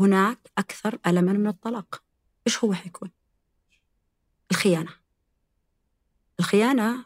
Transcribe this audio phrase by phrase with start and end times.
[0.00, 2.02] هناك أكثر ألما من الطلاق.
[2.46, 3.10] إيش هو حيكون؟
[4.50, 4.90] الخيانة.
[6.40, 7.04] الخيانة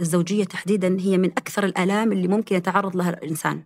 [0.00, 3.64] الزوجية تحديدا هي من أكثر الآلام اللي ممكن يتعرض لها الإنسان.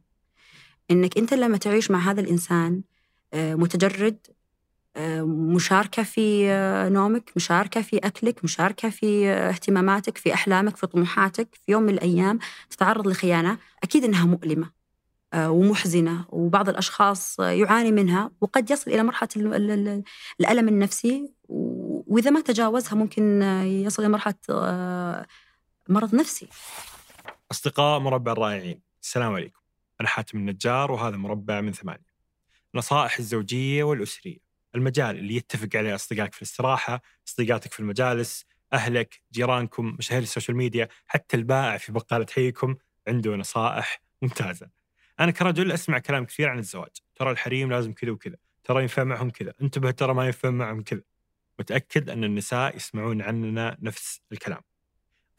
[0.90, 2.82] إنك أنت لما تعيش مع هذا الإنسان
[3.34, 4.26] آه، متجرد
[4.96, 11.48] آه، مشاركة في آه، نومك مشاركة في أكلك مشاركة في اهتماماتك في أحلامك في طموحاتك
[11.54, 12.38] في يوم من الأيام
[12.70, 14.83] تتعرض لخيانة أكيد أنها مؤلمة.
[15.36, 19.28] ومحزنة وبعض الأشخاص يعاني منها وقد يصل إلى مرحلة
[20.40, 24.34] الألم النفسي وإذا ما تجاوزها ممكن يصل إلى مرحلة
[25.88, 26.48] مرض نفسي.
[27.50, 29.60] أصدقاء مربع الرائعين السلام عليكم.
[30.00, 32.14] أنا حاتم النجار وهذا مربع من ثمانية.
[32.74, 34.38] نصائح الزوجية والأسرية.
[34.74, 40.88] المجال اللي يتفق عليه أصدقائك في الاستراحة أصدقائك في المجالس أهلك جيرانكم مشاهير السوشيال ميديا
[41.06, 42.76] حتى البائع في بقالة حيكم
[43.08, 44.83] عنده نصائح ممتازة.
[45.20, 46.90] أنا كرجل أسمع كلام كثير عن الزواج.
[47.14, 48.36] ترى الحريم لازم كذا وكذا.
[48.64, 49.52] ترى ينفع معهم كذا.
[49.62, 51.02] انتبه ترى ما ينفع معهم كذا.
[51.58, 54.60] متأكد أن النساء يسمعون عننا نفس الكلام.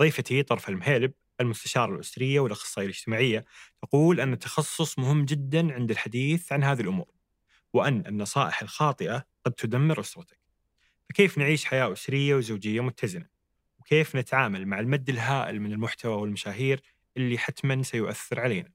[0.01, 3.45] ضيفتي طرف المهيلب المستشارة الأسرية والأخصائية الاجتماعية
[3.81, 7.11] تقول أن التخصص مهم جدا عند الحديث عن هذه الأمور
[7.73, 10.39] وأن النصائح الخاطئة قد تدمر أسرتك.
[11.09, 13.27] فكيف نعيش حياة أسرية وزوجية متزنة؟
[13.79, 16.81] وكيف نتعامل مع المد الهائل من المحتوى والمشاهير
[17.17, 18.71] اللي حتما سيؤثر علينا؟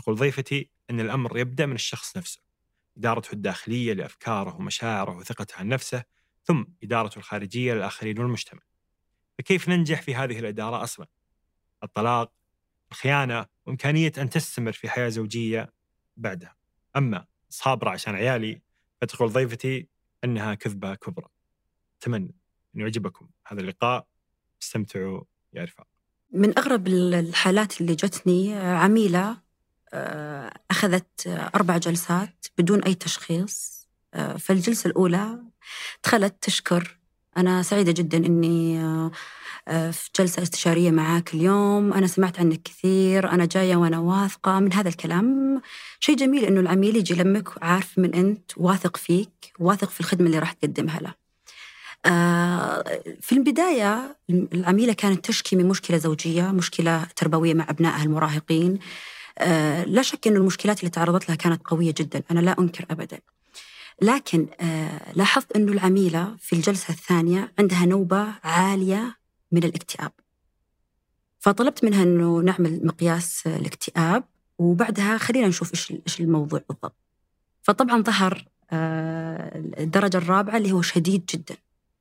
[0.00, 2.40] تقول ضيفتي أن الأمر يبدأ من الشخص نفسه
[2.96, 6.04] إدارته الداخلية لأفكاره ومشاعره وثقته عن نفسه
[6.44, 8.60] ثم إدارته الخارجية للآخرين والمجتمع.
[9.38, 11.06] فكيف ننجح في هذه الإدارة أصلا؟
[11.82, 12.32] الطلاق
[12.90, 15.72] الخيانة وإمكانية أن تستمر في حياة زوجية
[16.16, 16.56] بعدها.
[16.96, 18.60] أما صابرة عشان عيالي
[19.00, 19.88] فتقول ضيفتي
[20.24, 21.28] أنها كذبة كبرى.
[22.00, 22.34] أتمنى
[22.76, 24.06] أن يعجبكم هذا اللقاء.
[24.62, 25.86] استمتعوا يا رفاق.
[26.32, 29.49] من أغرب الحالات اللي جتني عميلة
[30.70, 33.80] أخذت أربع جلسات بدون أي تشخيص.
[34.14, 35.38] آه، فالجلسة الأولى
[36.04, 36.96] دخلت تشكر.
[37.36, 38.80] أنا سعيدة جدا إني
[39.68, 41.92] آه، في جلسة استشارية معاك اليوم.
[41.92, 43.30] أنا سمعت عنك كثير.
[43.30, 45.60] أنا جاية وأنا واثقة من هذا الكلام.
[46.00, 50.38] شيء جميل إنه العميل يجي لمك عارف من أنت واثق فيك واثق في الخدمة اللي
[50.38, 51.14] راح تقدمها له.
[53.20, 58.72] في البداية العميلة كانت تشكي من مشكلة زوجية مشكلة تربوية مع أبنائها المراهقين.
[58.74, 58.80] آه،
[59.84, 62.22] لا شك أن المشكلات اللي تعرضت لها كانت قوية جدا.
[62.30, 63.20] أنا لا أنكر أبدا.
[64.02, 69.16] لكن آه، لاحظت أنه العميلة في الجلسة الثانية عندها نوبة عالية
[69.52, 70.12] من الاكتئاب.
[71.38, 74.24] فطلبت منها أنه نعمل مقياس الاكتئاب
[74.58, 76.96] وبعدها خلينا نشوف إيش إيش الموضوع بالضبط.
[77.62, 81.56] فطبعا ظهر آه، الدرجة الرابعة اللي هو شديد جدا.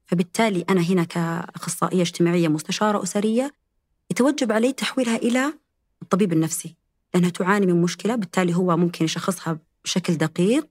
[0.06, 3.54] فبالتالي أنا هنا كأخصائية اجتماعية مستشارة أسرية
[4.12, 5.54] يتوجب علي تحويلها إلى
[6.02, 6.76] الطبيب النفسي.
[7.14, 10.68] لأنها تعاني من مشكلة بالتالي هو ممكن يشخصها بشكل دقيق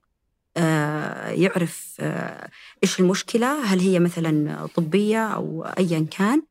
[0.57, 2.49] آه، يعرف آه،
[2.83, 6.41] إيش المشكلة هل هي مثلا طبية أو أيا كان.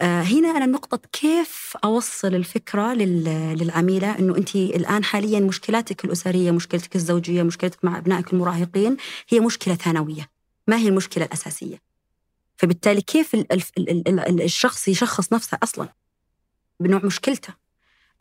[0.00, 6.96] آه، هنا أنا نقطة كيف أوصل الفكرة للعميلة أنه أنت الآن حاليا مشكلاتك الأسرية مشكلتك
[6.96, 8.96] الزوجية مشكلتك مع أبنائك المراهقين
[9.28, 10.30] هي مشكلة ثانوية
[10.66, 11.82] ما هي المشكلة الأساسية.
[12.56, 13.36] فبالتالي كيف
[14.28, 15.88] الشخص يشخص نفسه أصلا
[16.80, 17.61] بنوع مشكلته؟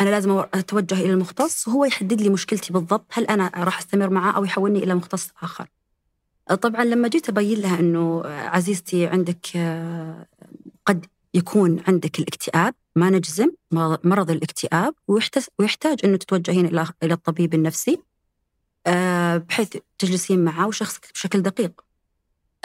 [0.01, 4.31] أنا لازم أتوجه إلى المختص وهو يحدد لي مشكلتي بالضبط هل أنا راح أستمر معاه
[4.31, 5.67] أو يحولني إلى مختص آخر.
[6.61, 9.47] طبعا لما جيت أبين لها إنه عزيزتي عندك
[10.85, 13.51] قد يكون عندك الاكتئاب ما نجزم
[14.03, 14.93] مرض الاكتئاب
[15.59, 18.01] ويحتاج إنه تتوجهين إلى إلى الطبيب النفسي
[19.47, 21.81] بحيث تجلسين معه وشخصك بشكل دقيق.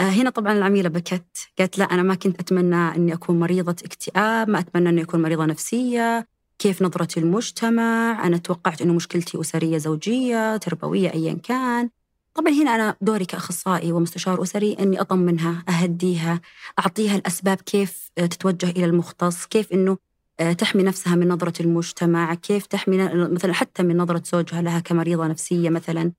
[0.01, 4.59] هنا طبعا العميلة بكت قالت لا أنا ما كنت أتمنى إني أكون مريضة اكتئاب ما
[4.59, 6.29] أتمنى إني أكون مريضة نفسية.
[6.59, 11.91] كيف نظرة المجتمع؟ أنا توقعت أنه مشكلتي أسرية زوجية تربوية أيا كان.
[12.35, 16.41] طبعا هنا أنا دوري كأخصائي ومستشار أسري أني أطمنها أهديها
[16.79, 19.99] أعطيها الأسباب كيف تتوجه إلى المختص كيف أنه
[20.41, 25.27] آه، تحمي نفسها من نظرة المجتمع كيف تحمي مثلا حتى من نظرة زوجها لها كمريضة
[25.27, 26.13] نفسية مثلا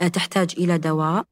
[0.00, 1.26] آه، تحتاج إلى دواء.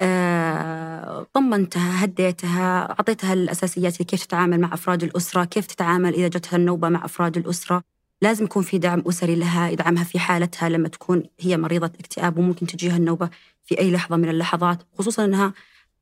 [0.00, 6.88] آه، طمنتها هديتها أعطيتها الأساسيات كيف تتعامل مع أفراد الأسرة كيف تتعامل إذا جتها النوبة
[6.88, 7.82] مع أفراد الأسرة.
[8.22, 12.66] لازم يكون في دعم أسري لها يدعمها في حالتها لما تكون هي مريضة اكتئاب وممكن
[12.66, 13.30] تجيها النوبة
[13.64, 15.52] في أي لحظة من اللحظات خصوصا أنها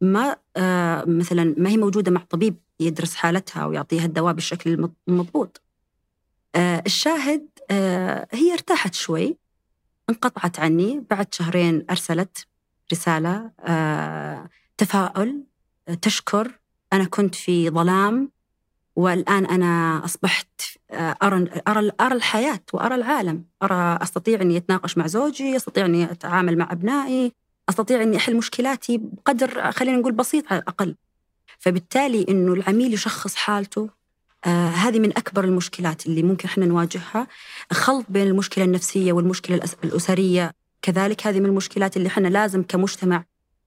[0.01, 5.63] ما آه مثلا ما هي موجودة مع طبيب يدرس حالتها ويعطيها الدواء بالشكل المضبوط.
[6.55, 9.37] آه الشاهد آه هي ارتاحت شوي
[10.11, 12.47] انقطعت عني بعد شهرين أرسلت
[12.93, 13.51] رسالة
[14.79, 15.45] تفاؤل
[16.03, 16.59] تشكر
[16.93, 18.31] أنا كنت في ظلام
[18.97, 25.07] والآن أنا أصبحت آه، أرى أرى أرى الحياة وأرى العالم، أرى أستطيع إني أتناقش مع
[25.07, 27.33] زوجي، أستطيع إني أتعامل مع أبنائي،
[27.69, 30.95] أستطيع أني أحل مشكلاتي بقدر خلينا نقول بسيط على الأقل.
[31.59, 33.89] فبالتالي إنه العميل يشخص حالته
[34.45, 37.27] آه هذه من أكبر المشكلات اللي ممكن إحنا نواجهها.
[37.73, 40.53] خلط بين المشكلة النفسية والمشكلة الأسرية
[40.83, 43.25] كذلك هذه من المشكلات اللي إحنا لازم كمجتمع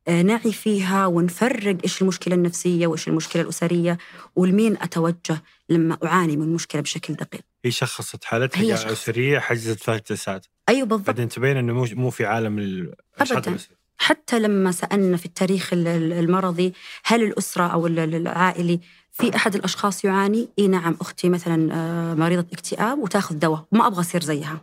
[0.08, 3.98] آه، نعي فيها ونفرق إيش المشكلة النفسية وإيش المشكلة الأسرية
[4.36, 5.42] ولمين أتوجه
[5.74, 7.42] لما أعاني من مشكلة بشكل دقيق.
[7.66, 10.46] هي شخصت حالتها هي أسرية حجزت ثلاث جلسات.
[10.70, 11.08] أيوه بالضبط.
[11.08, 13.58] بعدين تبين إنه مو مو في عالم ابدا
[13.98, 16.74] حتى لما سألنا في التاريخ المرضي
[17.04, 18.80] هل الأسرة أو العائلي
[19.12, 24.00] في أحد الأشخاص يعاني؟ إي نعم أختي مثلا آه، مريضة اكتئاب وتأخذ دواء وما أبغى
[24.00, 24.62] أصير زيها.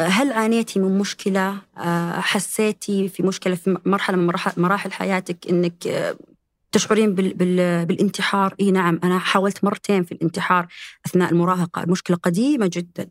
[0.00, 5.86] هل عانيتي من مشكلة آه، حسيتي في مشكلة في مرحلة من مراحل حياتك أنك
[6.76, 7.14] آه، تشعرين
[7.84, 10.66] بالانتحار إي نعم أنا حاولت مرتين في الانتحار
[11.06, 13.08] أثناء المراهقة المشكلة قديمة جدا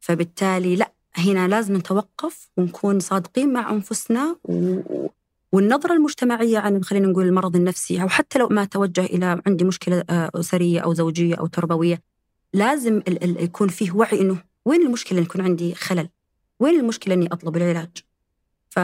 [0.00, 4.80] فبالتالي لا هنا لازم نتوقف ونكون صادقين مع أنفسنا و...
[5.52, 10.04] والنظرة المجتمعية عن خلينا نقول المرض النفسي أو حتى لو ما توجه إلى عندي مشكلة
[10.10, 12.02] آه، أسرية أو زوجية أو تربوية
[12.52, 16.08] لازم يكون فيه وعي إنه وين المشكلة إن يكون عندي خلل؟
[16.60, 17.90] وين المشكلة إني أطلب العلاج؟
[18.70, 18.78] ف...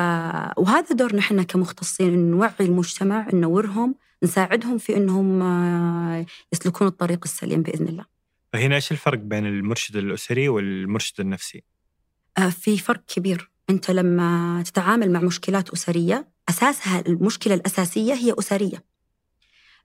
[0.59, 7.63] وهذا دورنا إحنا كمختصين إن نوعي المجتمع ننورهم نساعدهم في إنهم آه، يسلكون الطريق السليم
[7.63, 8.05] بإذن الله.
[8.53, 11.63] فهنا إيش الفرق بين المرشد الأسري والمرشد النفسي؟
[12.39, 18.85] آه، في فرق كبير، أنت لما تتعامل مع مشكلات أسرية أساسها المشكلة الأساسية هي أسرية.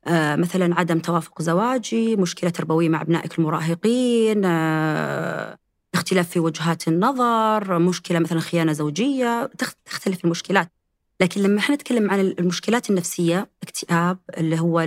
[0.08, 4.46] آه، مثلا عدم توافق زواجي، مشكلة تربوية مع أبنائك المراهقين،
[5.94, 9.52] اختلاف في وجهات النظر مشكلة مثلا خيانة زوجية
[9.86, 10.72] تختلف المشكلات
[11.20, 14.80] لكن لما إحنا نتكلم عن المشكلات النفسية اكتئاب اللي هو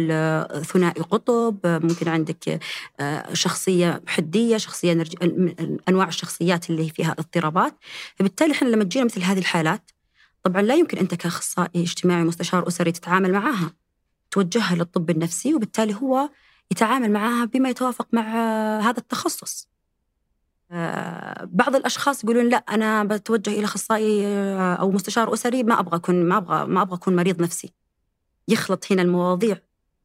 [0.63, 2.61] ثنائي قطب ممكن عندك
[3.01, 5.05] آه، شخصية حدية شخصية.
[5.89, 7.75] أنواع الشخصيات اللي فيها اضطرابات
[8.17, 9.91] فبالتالي إحنا لما تجينا مثل هذه الحالات
[10.43, 13.73] طبعا لا يمكن أنت كأخصائي اجتماعي مستشار أسري تتعامل معها
[14.31, 16.31] توجهها للطب النفسي وبالتالي هو
[16.71, 18.23] يتعامل معها بما يتوافق مع
[18.81, 19.76] هذا التخصص آه،
[21.45, 26.25] بعض الأشخاص يقولون لا أنا بتوجه إلى أخصائي آه، أو مستشار أسري ما أبغى أكون
[26.25, 27.73] ما أبغى ما أبغى أكون مريض نفسي.
[28.49, 29.59] يخلط هنا المواضيع.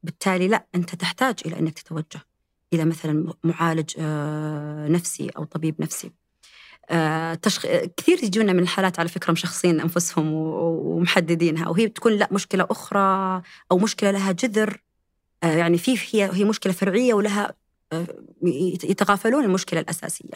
[0.03, 2.21] بالتالي لا أنت تحتاج إلى أنك تتوجه
[2.73, 6.11] إلى مثلا معالج آه، نفسي أو طبيب نفسي.
[7.41, 7.65] تشخ...
[7.97, 13.41] كثير يجونا من الحالات على فكرة مشخصين أنفسهم ومحددينها وهي تكون لا مشكلة أخرى
[13.71, 14.81] أو مشكلة لها جذر.
[15.43, 17.53] يعني في هي هي مشكلة فرعية ولها
[18.83, 20.33] يتغافلون المشكلة الأساسية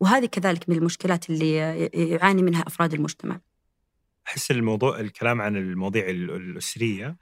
[0.00, 1.56] وهذه كذلك من المشكلات اللي
[1.94, 3.40] يعاني منها أفراد المجتمع.
[4.26, 7.16] أحس الموضوع الكلام عن المواضيع الأسرية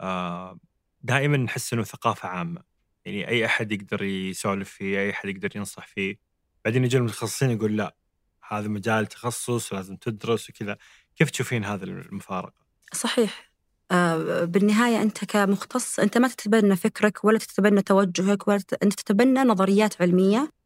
[0.00, 0.58] آه،
[1.02, 2.62] دائما نحس إنه ثقافة عامة،
[3.04, 6.18] يعني أي أحد يقدر يسولف فيه، أي أحد يقدر ينصح فيه،
[6.64, 7.96] بعدين يجي المتخصصين يقول لا
[8.48, 10.76] هذا مجال تخصص ولازم تدرس وكذا،
[11.16, 13.45] كيف تشوفين هذا المفارقة؟ صحيح
[14.44, 20.56] بالنهاية أنت كمختص أنت ما تتبنى فكرك ولا تتبنى توجهك ولا أنت تتبنى نظريات علمية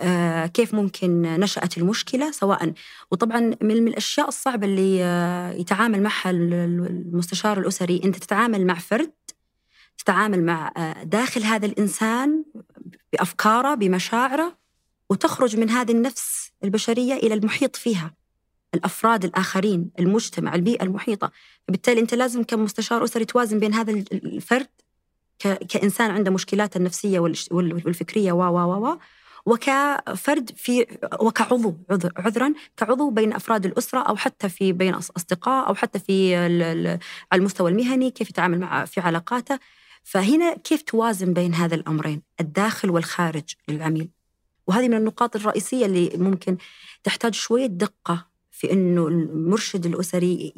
[0.00, 2.72] آه، كيف ممكن نشأت المشكلة سواء.
[3.10, 9.12] وطبعا من الأشياء الصعبة اللي آه، يتعامل معها المستشار الأسري أنت تتعامل مع فرد
[9.98, 12.44] تتعامل مع آه، داخل هذا الإنسان
[13.12, 14.58] بأفكاره بمشاعره
[15.10, 18.14] وتخرج من هذه النفس البشرية إلى المحيط فيها.
[18.74, 21.30] الأفراد الآخرين، المجتمع، البيئة المحيطة،
[21.68, 24.66] فبالتالي أنت لازم كمستشار أسري توازن بين هذا الفرد
[25.68, 27.18] كإنسان عنده مشكلات النفسية
[27.50, 28.98] والفكرية و و و
[29.46, 30.86] وكفرد في
[31.20, 31.76] وكعضو
[32.16, 36.98] عذرا كعضو بين أفراد الأسرة أو حتى في بين أصدقاء أو حتى في على
[37.32, 39.58] المستوى المهني كيف يتعامل مع في علاقاته.
[40.04, 44.08] فهنا كيف توازن بين هذا الأمرين الداخل والخارج للعميل؟
[44.66, 46.56] وهذه من النقاط الرئيسية اللي ممكن
[47.04, 48.31] تحتاج شوية دقة
[48.62, 50.52] في إنه المرشد الأسري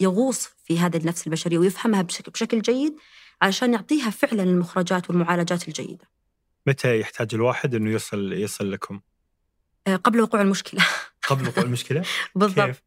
[0.00, 2.96] يغوص في هذا النفس البشريه ويفهمها بشكل جيد
[3.42, 6.08] عشان يعطيها فعلا المخرجات والمعالجات الجيدة.
[6.66, 9.00] متى يحتاج الواحد إنه يصل يصل لكم؟
[9.86, 10.80] آه، قبل وقوع المشكلة.
[11.28, 12.02] قبل وقوع المشكلة؟
[12.34, 12.66] بالضبط.
[12.66, 12.82] كيف؟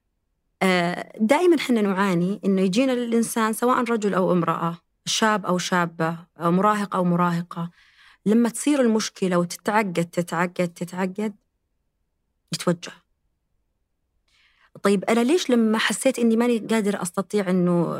[0.61, 6.51] آه، دائما إحنا نعاني إنه يجينا الإنسان سواء رجل أو امرأة، شاب أو شابة، أو
[6.51, 7.71] مراهق أو مراهقة،
[8.25, 11.35] لما تصير المشكلة وتتعقد تتعقد تتعقد
[12.53, 13.00] يتوجه.
[14.83, 17.95] طيب أنا ليش لما حسيت إني ماني قادر أستطيع إنه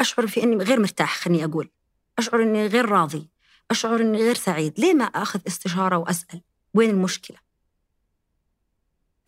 [0.00, 1.70] أشعر في إني غير مرتاح خليني أقول؟
[2.18, 3.28] أشعر إني غير راضي
[3.70, 4.80] أشعر إني غير سعيد.
[4.80, 6.40] ليه ما أخذ استشارة وأسأل؟
[6.74, 7.36] وين المشكلة؟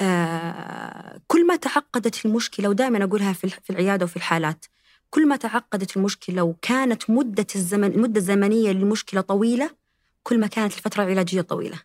[0.00, 4.66] آه كل ما تعقدت المشكلة ودائما أقولها في في العيادة وفي الحالات
[5.10, 9.70] كل ما تعقدت المشكلة وكانت مدة الزمن المدة الزمنية للمشكلة طويلة
[10.22, 11.80] كل ما كانت الفترة العلاجية طويلة.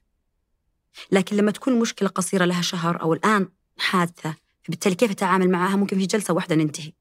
[1.12, 5.98] لكن لما تكون المشكلة قصيرة لها شهر أو الآن حادثة فبالتالي كيف أتعامل معها؟ ممكن
[5.98, 6.92] في جلسة واحدة ننتهي.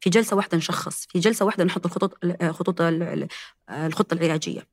[0.00, 1.06] في جلسة واحدة نشخص.
[1.06, 2.80] في جلسة واحدة نحط الخطط خطوط
[3.70, 4.66] الخطة العلاجية.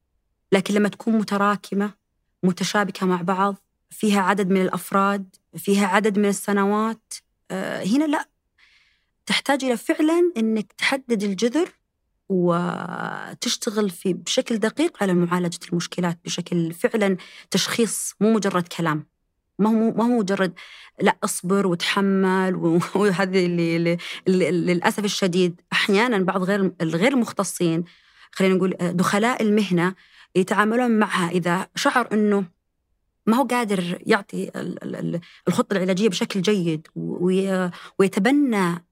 [0.52, 1.94] لكن لما تكون متراكمة
[2.44, 3.56] متشابكة مع بعض
[3.90, 7.14] فيها عدد من الأفراد فيها عدد من السنوات
[7.52, 8.30] آه، هنا لا.
[9.26, 11.70] تحتاج إلى فعلا إنك تحدد الجذر
[12.30, 17.18] وتشتغل في بشكل دقيق على معالجة المشكلات بشكل فعلا
[17.52, 19.06] تشخيص مو مجرد كلام.
[19.60, 20.54] ما هو ما هو مجرد
[21.02, 22.56] لا أصبر وتحمل
[22.96, 23.98] وهذه اللي
[24.28, 27.84] للأسف الشديد أحيانا بعض غير الغير المختصين
[28.32, 29.96] خلينا نقول دخلاء المهنة
[30.36, 32.46] يتعاملون معها إذا شعر إنه
[33.26, 34.52] ما هو قادر يعطي
[35.48, 36.88] الخطة العلاجية بشكل جيد
[38.00, 38.86] ويتبنى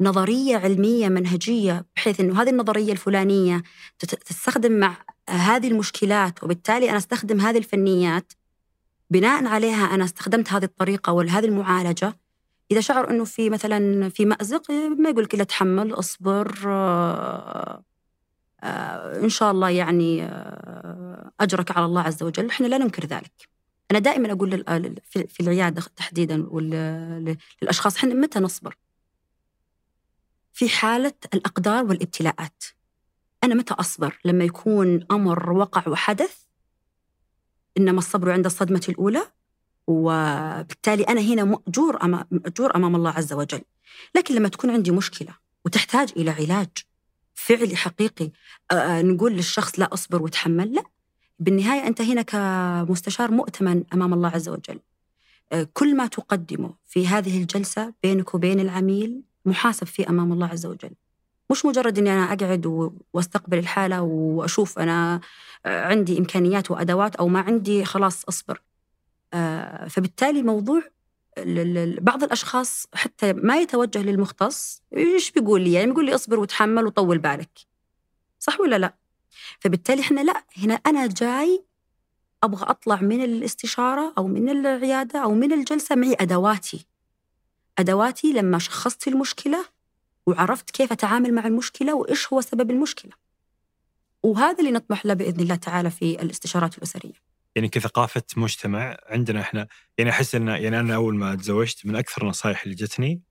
[0.00, 3.62] نظرية علمية منهجية بحيث إنه هذه النظرية الفلانية
[3.98, 4.96] تستخدم مع
[5.28, 8.32] هذه المشكلات وبالتالي أنا أستخدم هذه الفنيات
[9.10, 12.18] بناء عليها أنا استخدمت هذه الطريقة ولا هذه المعالجة.
[12.70, 17.84] إذا شعر إنه في مثلا في مأزق ما يقول لك تحمل أصبر آه
[18.62, 22.48] آه إن شاء الله يعني آه أجرك على الله عز وجل.
[22.48, 23.48] إحنا لا ننكر ذلك.
[23.90, 24.64] أنا دائما أقول
[25.04, 26.36] في العيادة تحديدا
[27.62, 28.76] للأشخاص إحنا متى نصبر؟
[30.52, 32.64] في حالة الأقدار والابتلاءات.
[33.44, 36.47] أنا متى أصبر لما يكون أمر وقع وحدث؟
[37.78, 39.22] إنما الصبر عند الصدمة الأولى
[39.86, 43.60] وبالتالي أنا هنا مأجور أمام, مأجور أمام الله عز وجل.
[44.14, 46.68] لكن لما تكون عندي مشكلة وتحتاج إلى علاج
[47.34, 48.30] فعلي حقيقي
[49.02, 50.82] نقول للشخص لا أصبر وتحمل لا.
[51.38, 54.80] بالنهاية أنت هنا كمستشار مؤتمن أمام الله عز وجل.
[55.72, 60.90] كل ما تقدمه في هذه الجلسة بينك وبين العميل محاسب فيه أمام الله عز وجل.
[61.50, 65.20] مش مجرد إني أنا أقعد وأستقبل الحالة وأشوف أنا
[65.66, 68.62] عندي إمكانيات وأدوات أو ما عندي خلاص أصبر.
[69.34, 70.82] آه، فبالتالي موضوع
[72.00, 77.18] بعض الأشخاص حتى ما يتوجه للمختص إيش بيقول لي؟ يعني بيقول لي أصبر وتحمل وطول
[77.18, 77.58] بالك.
[78.38, 78.94] صح ولا لا؟
[79.60, 81.64] فبالتالي إحنا لا هنا أنا جاي
[82.42, 86.86] أبغى أطلع من الاستشارة أو من العيادة أو من الجلسة معي أدواتي.
[87.78, 89.64] أدواتي لما شخصت المشكلة
[90.28, 93.12] وعرفت كيف أتعامل مع المشكلة وإيش هو سبب المشكلة
[94.22, 99.68] وهذا اللي نطمح له بإذن الله تعالى في الاستشارات الأسرية يعني كثقافة مجتمع عندنا إحنا
[99.98, 103.22] يعني أحس إن يعني أنا أول ما تزوجت من أكثر النصائح اللي جتني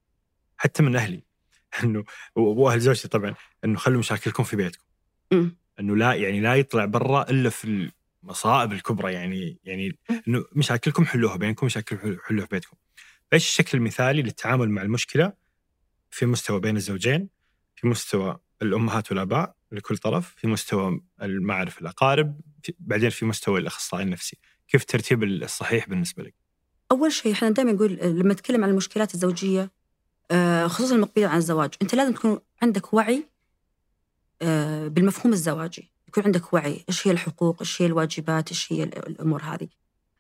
[0.58, 1.24] حتى من أهلي
[1.84, 2.04] إنه
[2.36, 3.36] وأهل زوجتي طبعا
[3.66, 4.84] إنه خلوا مشاكلكم في بيتكم.
[5.32, 5.50] م.
[5.80, 7.92] إنه لا يعني لا يطلع برا إلا في
[8.24, 12.78] المصائب الكبرى يعني يعني إنه مشاكلكم حلوها بينكم مشاكل حلوها في بيتكم.
[13.34, 15.34] إيش الشكل المثالي للتعامل مع المشكلة
[16.18, 17.30] في مستوى بين الزوجين
[17.76, 22.40] في مستوى الأمهات والأباء لكل طرف في مستوى المعارف الأقارب
[22.80, 24.38] بعدين في مستوى الأخصائي النفسي.
[24.68, 26.34] كيف الترتيب الصحيح بالنسبة لك؟
[26.92, 29.72] أول شيء إحنا دائما نقول لما نتكلم عن المشكلات الزوجية
[30.32, 33.28] آه، خصوصا المقبلة عن الزواج أنت لازم تكون عندك وعي
[34.42, 35.92] آه، بالمفهوم الزواجي.
[36.08, 39.68] يكون عندك وعي إيش هي الحقوق إيش هي الواجبات إيش هي الأمور هذه.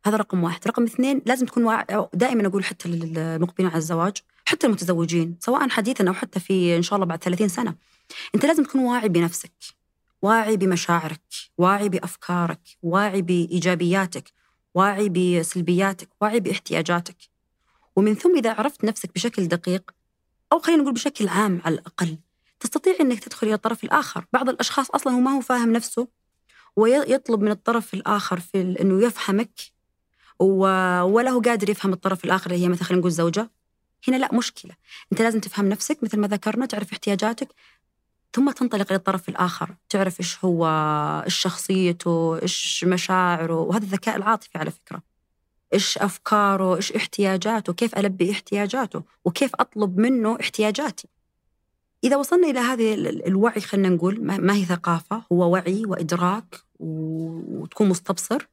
[0.05, 0.67] هذا رقم واحد.
[0.67, 1.77] رقم اثنين لازم تكون
[2.13, 6.95] دائما أقول حتى للمقبلين على الزواج حتى المتزوجين سواء حديثا أو حتى في إن شاء
[6.95, 7.75] الله بعد 30 سنة
[8.35, 9.51] أنت لازم تكون واعي بنفسك
[10.21, 11.21] واعي بمشاعرك
[11.57, 14.33] واعي بأفكارك واعي بإيجابياتك
[14.73, 17.17] واعي بسلبياتك واعي باحتياجاتك.
[17.95, 19.91] ومن ثم إذا عرفت نفسك بشكل دقيق
[20.51, 22.17] أو خلينا نقول بشكل عام على الأقل
[22.59, 24.25] تستطيع أنك تدخل إلى الطرف الآخر.
[24.33, 26.07] بعض الأشخاص أصلا هو ما هو فاهم نفسه
[26.75, 29.59] ويطلب من الطرف الآخر في أنه يفهمك
[30.39, 33.49] ولا هو قادر يفهم الطرف الآخر اللي هي مثلا خلينا نقول زوجة
[34.07, 34.75] هنا لا مشكلة.
[35.11, 37.47] أنت لازم تفهم نفسك مثل ما ذكرنا تعرف احتياجاتك
[38.33, 39.75] ثم تنطلق للطرف الآخر.
[39.89, 40.67] تعرف إيش هو
[41.25, 45.01] إيش شخصيته إيش مشاعره وهذا الذكاء العاطفي على فكرة.
[45.73, 51.07] إيش أفكاره إيش احتياجاته كيف ألبي احتياجاته وكيف أطلب منه احتياجاتي.
[52.03, 52.93] إذا وصلنا إلى هذه
[53.27, 58.47] الوعي خلينا نقول ما هي ثقافة هو وعي وإدراك وتكون مستبصر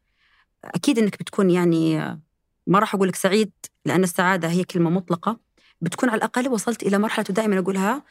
[0.64, 2.18] أكيد أنك بتكون يعني
[2.66, 3.52] ما راح أقول لك سعيد
[3.84, 5.38] لأن السعادة هي كلمة مطلقة.
[5.80, 8.02] بتكون على الأقل وصلت إلى مرحلة دائما أقولها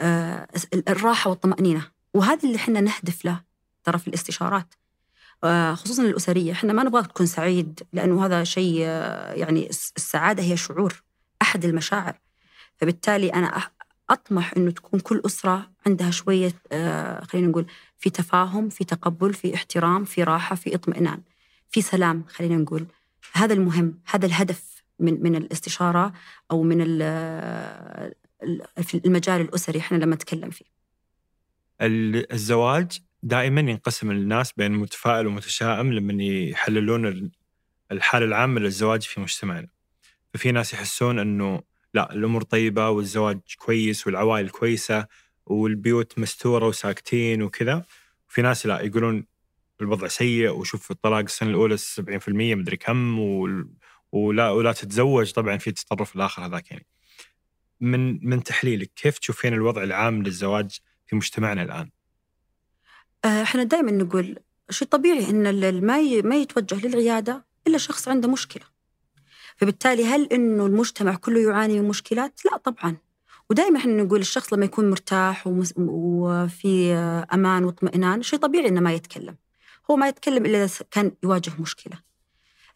[0.00, 0.48] آه،
[0.88, 1.86] الراحة والطمأنينة.
[2.14, 3.40] وهذا اللي إحنا نهدف له
[3.84, 4.74] ترى في الاستشارات.
[5.44, 6.52] آه، خصوصا الأسرية.
[6.52, 11.02] إحنا ما نبغاك تكون سعيد لأنه هذا شيء آه، يعني السعادة هي شعور
[11.42, 12.18] أحد المشاعر.
[12.76, 13.62] فبالتالي أنا
[14.10, 16.52] أطمح أنه تكون كل أسرة عندها شوية
[17.22, 17.66] خلينا نقول
[17.98, 21.20] في تفاهم في تقبل في احترام في راحة في اطمئنان
[21.70, 22.86] في سلام خلينا نقول.
[23.32, 26.12] هذا المهم هذا الهدف من من الاستشارة
[26.50, 26.98] أو من
[28.82, 30.64] في المجال الأسري إحنا لما نتكلم فيه.
[32.32, 37.30] الزواج دائما ينقسم الناس بين متفائل ومتشائم لما يحللون
[37.92, 39.68] الحالة العامة للزواج في مجتمعنا.
[40.34, 41.62] ففي ناس يحسون إنه
[41.94, 45.06] لا الأمور طيبة والزواج كويس والعوائل كويسة
[45.46, 47.84] والبيوت مستورة وساكتين وكذا
[48.28, 49.26] في ناس لا يقولون
[49.84, 53.18] الوضع سيء وشوف الطلاق السنة الأولى 70% مدري كم
[54.12, 56.86] ولا ولا تتزوج طبعا في تطرف الآخر هذاك يعني.
[57.80, 61.90] من من تحليلك كيف تشوفين الوضع العام للزواج في مجتمعنا الآن؟
[63.24, 64.38] آه، إحنا دائما نقول
[64.70, 68.64] شيء طبيعي إن ما ما يتوجه للعيادة إلا شخص عنده مشكلة.
[69.56, 72.96] فبالتالي هل إنه المجتمع كله يعاني من مشكلات؟ لا طبعا.
[73.50, 76.92] ودائما إحنا نقول الشخص لما يكون مرتاح وفي
[77.32, 79.36] أمان واطمئنان شيء طبيعي إنه ما يتكلم.
[79.90, 81.98] هو ما يتكلم إلا إذا كان يواجه مشكلة.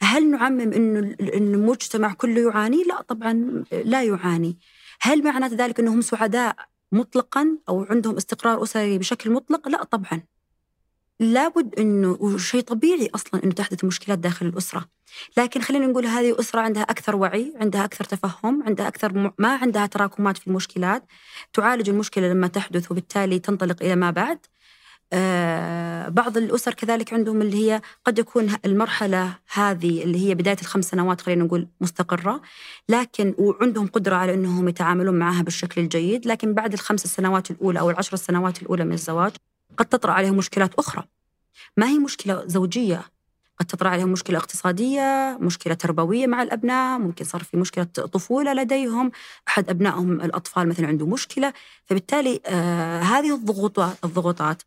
[0.02, 4.58] هل نعمم إنه انه المجتمع كله يعاني؟ لا طبعا لا يعاني.
[5.00, 6.56] هل معنى ذلك إنهم سعداء
[6.92, 10.22] مطلقا أو عندهم استقرار أسري بشكل مطلق؟ لا طبعا.
[11.20, 14.88] لابد إنه شيء طبيعي أصلا إنه تحدث مشكلات داخل الأسرة
[15.36, 19.86] لكن خلينا نقول هذه أسرة عندها أكثر وعي عندها أكثر تفهم عندها أكثر ما عندها
[19.86, 21.04] تراكمات في المشكلات
[21.52, 24.38] تعالج المشكلة لما تحدث وبالتالي تنطلق إلى ما بعد
[26.08, 31.20] بعض الأسر كذلك عندهم اللي هي قد يكون المرحلة هذه اللي هي بداية الخمس سنوات
[31.20, 32.40] خلينا نقول مستقرة
[32.88, 37.90] لكن وعندهم قدرة على إنهم يتعاملون معها بالشكل الجيد لكن بعد الخمس سنوات الأولى أو
[37.90, 39.32] العشر سنوات الأولى من الزواج
[39.76, 41.04] قد تطرأ عليهم مشكلات أخرى.
[41.76, 43.04] ما هي مشكلة زوجية؟
[43.58, 49.10] قد تطرأ عليهم مشكلة اقتصادية مشكلة تربوية مع الأبناء ممكن صار في مشكلة طفولة لديهم
[49.48, 51.52] أحد أبنائهم الأطفال مثلا عنده مشكلة
[51.86, 54.62] فبالتالي آه هذه الضغوطات الضغوطات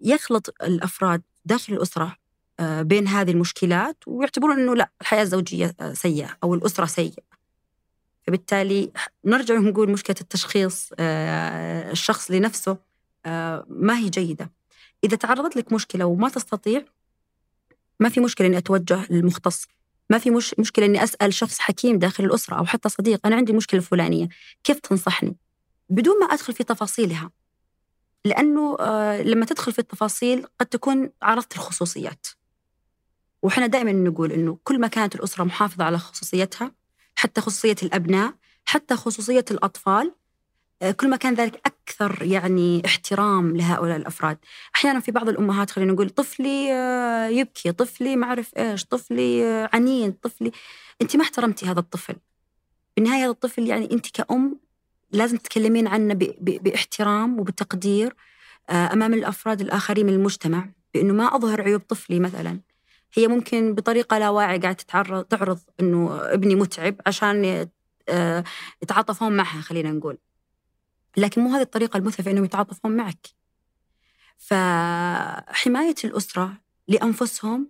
[0.00, 2.16] يخلط الأفراد داخل الأسرة
[2.60, 7.22] آه بين هذه المشكلات ويعتبرون أنه لا الحياة الزوجية آه، سيئة أو الأسرة سيئة.
[8.26, 8.92] فبالتالي
[9.24, 12.76] نرجع نقول مشكلة التشخيص آه الشخص لنفسه
[13.68, 14.50] ما هي جيدة.
[15.04, 16.84] إذا تعرضت لك مشكلة وما تستطيع
[18.00, 19.66] ما في مشكلة إني أتوجه للمختص.
[20.10, 23.52] ما في مش مشكلة إني أسأل شخص حكيم داخل الأسرة أو حتى صديق أنا عندي
[23.52, 24.28] مشكلة فلانية
[24.64, 25.36] كيف تنصحني؟
[25.88, 27.30] بدون ما أدخل في تفاصيلها.
[28.24, 32.26] لأنه آه لما تدخل في التفاصيل قد تكون عرضت الخصوصيات.
[33.42, 36.72] وإحنا دائما نقول إنه كل ما كانت الأسرة محافظة على خصوصيتها
[37.14, 40.12] حتى خصوصية الأبناء حتى خصوصية الأطفال
[40.82, 44.38] آه، كل ما كان ذلك أكثر يعني احترام لهؤلاء الأفراد.
[44.76, 50.12] أحيانا في بعض الأمهات خلينا نقول طفلي آه، يبكي طفلي ما أعرف إيش طفلي عنين
[50.12, 50.52] طفلي.
[51.02, 52.16] أنت ما احترمتي هذا الطفل.
[52.96, 54.60] بالنهاية هذا الطفل يعني أنت كأم
[55.10, 58.16] لازم تتكلمين عنه باحترام وبتقدير
[58.70, 62.60] أمام الأفراد الآخرين من المجتمع بأنه ما أظهر عيوب طفلي مثلا.
[63.14, 67.68] هي ممكن بطريقة لا واعية قاعدة تتعرض تعرض أنه ابني متعب عشان
[68.82, 70.18] يتعاطفون معها خلينا نقول.
[71.16, 73.26] لكن مو هذه الطريقة المثلى في أنهم يتعاطفون معك.
[74.38, 76.52] فحماية الأسرة
[76.88, 77.68] لأنفسهم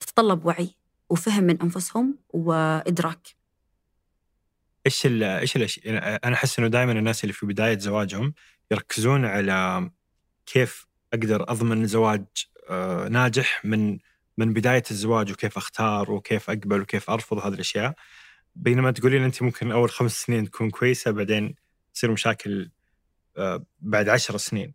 [0.00, 0.74] تتطلب وعي
[1.10, 3.39] وفهم من أنفسهم وإدراك.
[4.86, 8.34] إيش إيش الاشياء أنا أحس إنه دائما الناس اللي في بداية زواجهم
[8.70, 9.90] يركزون على
[10.46, 12.24] كيف أقدر أضمن زواج
[12.70, 13.98] آه، ناجح من
[14.38, 17.94] من بداية الزواج وكيف أختار وكيف أقبل وكيف أرفض هذه الأشياء.
[18.54, 21.54] بينما تقولين أنت ممكن أول خمس سنين تكون كويسة بعدين
[21.94, 22.70] تصير مشاكل
[23.36, 24.74] آه، بعد عشر سنين.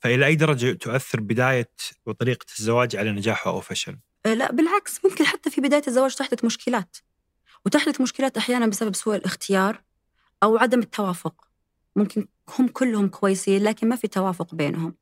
[0.00, 1.70] فإلى أي درجة تؤثر بداية
[2.06, 6.44] وطريقة الزواج على نجاحه أو فشل؟ آه، لا بالعكس ممكن حتى في بداية الزواج تحدث
[6.44, 6.96] مشكلات.
[7.68, 9.82] وتحدث مشكلات أحيانا بسبب سوء الاختيار
[10.42, 11.34] أو عدم التوافق.
[11.96, 12.26] ممكن
[12.58, 14.94] هم كلهم كويسين لكن ما في توافق بينهم.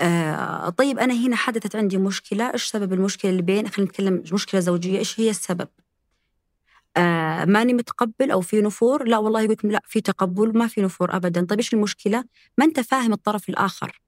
[0.00, 2.52] آه طيب أنا هنا حدثت عندي مشكلة.
[2.52, 4.98] إيش سبب المشكلة اللي بين؟ خلينا نتكلم مشكلة زوجية.
[4.98, 5.68] إيش هي السبب؟
[6.96, 11.16] آه ماني متقبل أو في نفور؟ لا والله يقول لا في تقبل ما في نفور
[11.16, 11.46] ابدا.
[11.46, 12.24] طيب إيش المشكلة؟
[12.58, 14.02] ما أنت فاهم الطرف الآخر.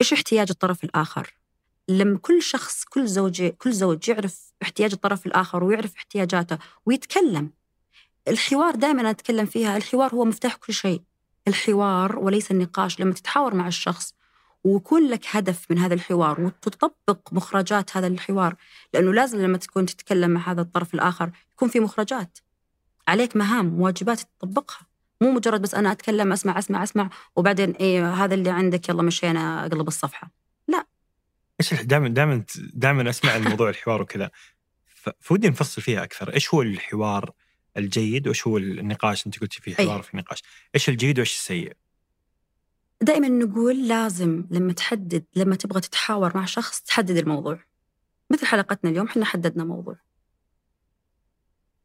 [0.00, 1.34] إيش احتياج الطرف الآخر؟
[1.88, 7.50] لما كل شخص كل زوج كل زوج يعرف احتياج الطرف الآخر ويعرف احتياجاته ويتكلم.
[8.28, 11.02] الحوار دائما أتكلم فيها الحوار هو مفتاح كل شيء.
[11.48, 14.14] الحوار وليس النقاش لما تتحاور مع الشخص
[14.64, 18.54] ويكون لك هدف من هذا الحوار وتطبق مخرجات هذا الحوار
[18.94, 22.38] لأنه لازم لما تكون تتكلم مع هذا الطرف الآخر يكون في مخرجات.
[23.08, 24.86] عليك مهام واجبات تطبقها.
[25.20, 29.66] مو مجرد بس أنا أتكلم أسمع أسمع أسمع وبعدين إيه هذا اللي عندك يلا مشينا
[29.66, 30.30] أقلب الصفحة.
[30.68, 30.86] لا.
[31.60, 34.30] إيش دائما دائما دائما أسمع الموضوع الحوار وكذا.
[35.20, 36.34] فودي نفصل فيها أكثر.
[36.34, 37.32] إيش هو الحوار
[37.76, 40.42] الجيد وإيش هو النقاش أنت قلتي في حوار في نقاش
[40.74, 41.72] إيش الجيد وإيش السيء؟
[43.00, 47.64] دائما نقول لازم لما تحدد لما تبغى تتحاور مع شخص تحدد الموضوع.
[48.30, 49.96] مثل حلقتنا اليوم إحنا حددنا موضوع.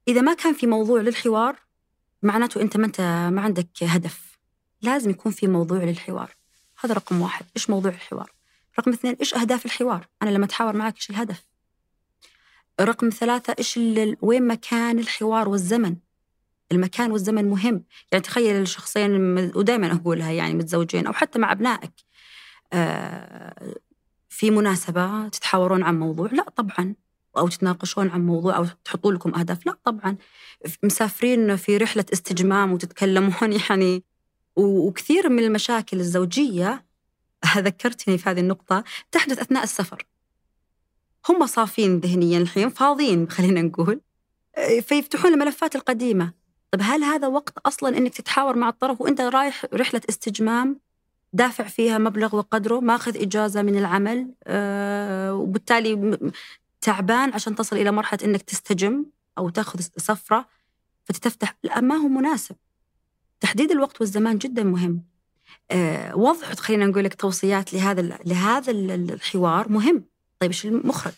[0.07, 1.59] إذا ما كان في موضوع للحوار
[2.23, 3.01] معناته أنت ما أنت
[3.33, 4.39] ما عندك هدف.
[4.81, 6.35] لازم يكون في موضوع للحوار.
[6.79, 7.45] هذا رقم واحد.
[7.55, 8.31] إيش موضوع الحوار؟
[8.79, 11.45] رقم اثنين إيش أهداف الحوار؟ أنا لما أتحاور معك إيش الهدف؟
[12.81, 13.79] رقم ثلاثة إيش
[14.21, 15.95] وين مكان الحوار والزمن؟
[16.71, 17.83] المكان والزمن مهم.
[18.11, 21.91] يعني تخيل الشخصين ودائما أقولها يعني متزوجين أو حتى مع أبنائك.
[22.73, 23.75] آه،
[24.29, 26.95] في مناسبة تتحاورون عن موضوع؟ لا طبعا.
[27.37, 30.17] أو تتناقشون عن موضوع أو تحطوا لكم أهداف؟ لا طبعا.
[30.83, 34.03] مسافرين في رحلة استجمام وتتكلمون يعني
[34.55, 36.85] وكثير من المشاكل الزوجية
[37.57, 40.05] ذكرتني في هذه النقطة تحدث أثناء السفر.
[41.29, 44.01] هم صافين ذهنيا الحين فاضيين خلينا نقول.
[44.81, 46.33] فيفتحون الملفات القديمة.
[46.71, 50.79] طيب هل هذا وقت أصلا أنك تتحاور مع الطرف وأنت رايح رحلة استجمام
[51.33, 56.17] دافع فيها مبلغ وقدره ماخذ إجازة من العمل أه وبالتالي
[56.81, 59.05] تعبان عشان تصل إلى مرحلة أنك تستجم
[59.37, 60.47] أو تأخذ سفرة
[61.03, 61.57] فتفتح.
[61.63, 62.55] لا ما هو مناسب.
[63.39, 65.03] تحديد الوقت والزمان جدا مهم.
[66.13, 70.03] وضع خلينا نقول لك توصيات لهذا لهذا الحوار مهم.
[70.39, 71.13] طيب إيش المخرج؟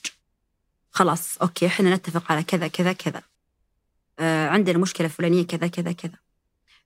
[0.92, 3.22] خلاص أوكي إحنا نتفق على كذا كذا كذا.
[4.20, 6.18] آه عندنا مشكلة فلانية كذا كذا كذا.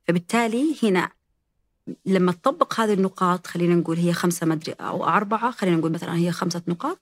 [0.07, 1.11] فبالتالي هنا
[2.05, 6.31] لما تطبق هذه النقاط خلينا نقول هي خمسة مدري أو أربعة خلينا نقول مثلا هي
[6.31, 6.99] خمسة نقاط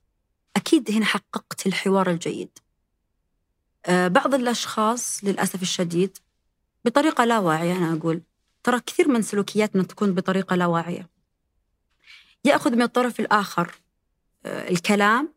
[0.56, 2.50] أكيد هنا حققت الحوار الجيد.
[3.86, 6.18] آه بعض الأشخاص للأسف الشديد
[6.86, 8.22] بطريقة لا واعية أنا أقول.
[8.66, 11.10] ترى كثير من سلوكياتنا تكون بطريقة لا واعية.
[12.46, 13.72] يأخذ من الطرف الآخر
[14.46, 15.34] آه الكلام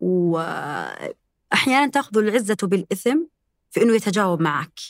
[0.00, 3.18] وأحيانا تأخذ العزة بالإثم
[3.70, 4.80] في أنه يتجاوب معك.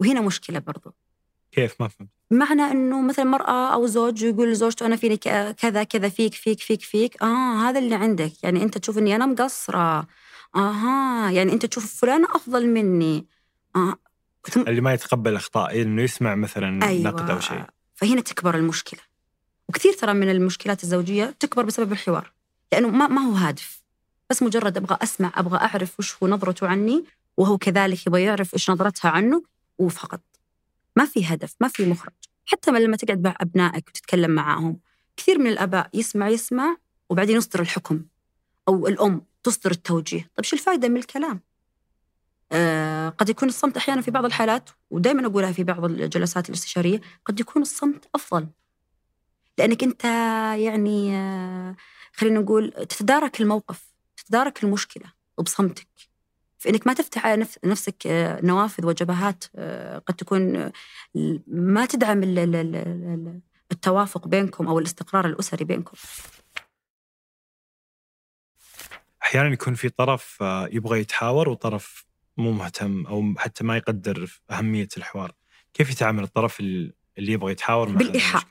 [0.00, 0.90] وهنا مشكلة برضو.
[1.52, 2.10] كيف؟ ما فهمت.
[2.30, 5.16] معنى إنه مثلا مرأة أو زوج يقول لزوجته أنا فيني
[5.56, 7.22] كذا كذا فيك فيك فيك فيك.
[7.22, 8.44] آه هذا اللي عندك.
[8.44, 10.06] يعني أنت تشوف إني أنا مقصرة.
[10.56, 13.26] أها يعني أنت تشوف فلان أفضل مني.
[13.76, 13.96] آه.
[14.68, 17.02] اللي ما يتقبل أخطاء إنه يسمع مثلا أيوة.
[17.02, 17.64] نقد أو شيء.
[17.94, 19.00] فهنا تكبر المشكلة.
[19.68, 22.32] وكثير ترى من المشكلات الزوجية تكبر بسبب الحوار
[22.72, 23.82] لأنه ما ما هو هادف.
[24.30, 27.04] بس مجرد أبغى أسمع أبغى أعرف وش هو نظرته عني
[27.36, 29.42] وهو كذلك يبغى يعرف إيش نظرتها عنه
[29.78, 30.20] وفقط.
[30.96, 32.12] ما في هدف ما في مخرج.
[32.46, 34.78] حتى لما تقعد مع أبنائك وتتكلم معاهم
[35.16, 36.76] كثير من الأباء يسمع يسمع
[37.10, 38.04] وبعدين يصدر الحكم
[38.68, 40.30] أو الأم تصدر التوجيه.
[40.36, 41.40] طيب شو الفائده من الكلام؟
[43.18, 47.62] قد يكون الصمت أحيانا في بعض الحالات ودائما أقولها في بعض الجلسات الاستشارية قد يكون
[47.62, 48.48] الصمت أفضل.
[49.58, 50.04] لأنك أنت
[50.58, 51.76] يعني آه
[52.12, 55.88] خلينا نقول تتدارك الموقف تتدارك المشكلة بصمتك.
[56.64, 60.72] فإنك ما تفتح على نفسك آه، نوافذ وجبهات آه، قد تكون آه،
[61.46, 62.22] ما تدعم
[63.72, 65.96] التوافق بينكم أو الاستقرار الأسري بينكم.
[69.22, 70.38] أحيانا يكون في طرف
[70.72, 75.32] يبغى يتحاور وطرف مو مهتم أو حتى ما يقدر أهمية الحوار.
[75.74, 78.44] كيف يتعامل الطرف اللي يبغى يتحاور مع بالإيحاء.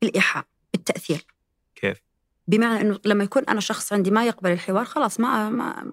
[0.00, 1.26] بالإيحاء بالتأثير.
[1.74, 1.98] كيف؟
[2.46, 5.92] بمعنى إنه لما يكون أنا شخص عندي ما يقبل الحوار خلاص ما ما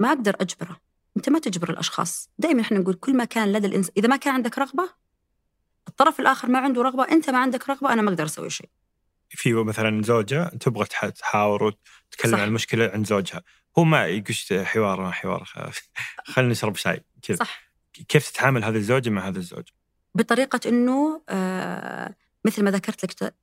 [0.00, 0.80] ما أقدر أجبره.
[1.16, 2.30] أنت ما تجبر الأشخاص.
[2.38, 4.90] دائما إحنا نقول كل ما كان لدى الانسان إذا ما كان عندك رغبة
[5.88, 8.68] الطرف الآخر ما عنده رغبة أنت ما عندك رغبة أنا ما أقدر أسوي شيء.
[9.28, 13.42] في مثلا زوجة تبغى تحاور وتتكلم عن المشكلة عند زوجها.
[13.78, 15.48] هو ما يقش حوار ما حوار
[16.24, 17.36] خلينا نشرب شاي كذا.
[17.36, 17.70] صح.
[18.08, 19.68] كيف تتعامل هذه الزوجة مع هذا الزوج؟
[20.14, 23.34] بطريقة إنه آه مثل ما ذكرت لك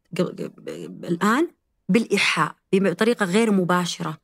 [1.03, 1.47] الآن
[1.89, 4.17] بالإيحاء بطريقة غير مباشرة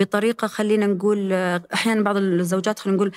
[0.00, 1.32] بطريقة خلينا نقول
[1.74, 3.12] أحيانا بعض الزوجات خلينا نقول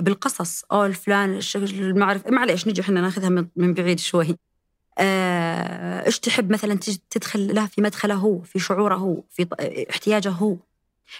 [0.00, 4.36] بالقصص أو الفلان المعرف معليش نجي إحنا ناخذها من بعيد شوي.
[4.98, 6.78] آه، إيش تحب مثلا
[7.10, 9.46] تدخل له في مدخله هو في شعوره هو في
[9.90, 10.56] احتياجه هو.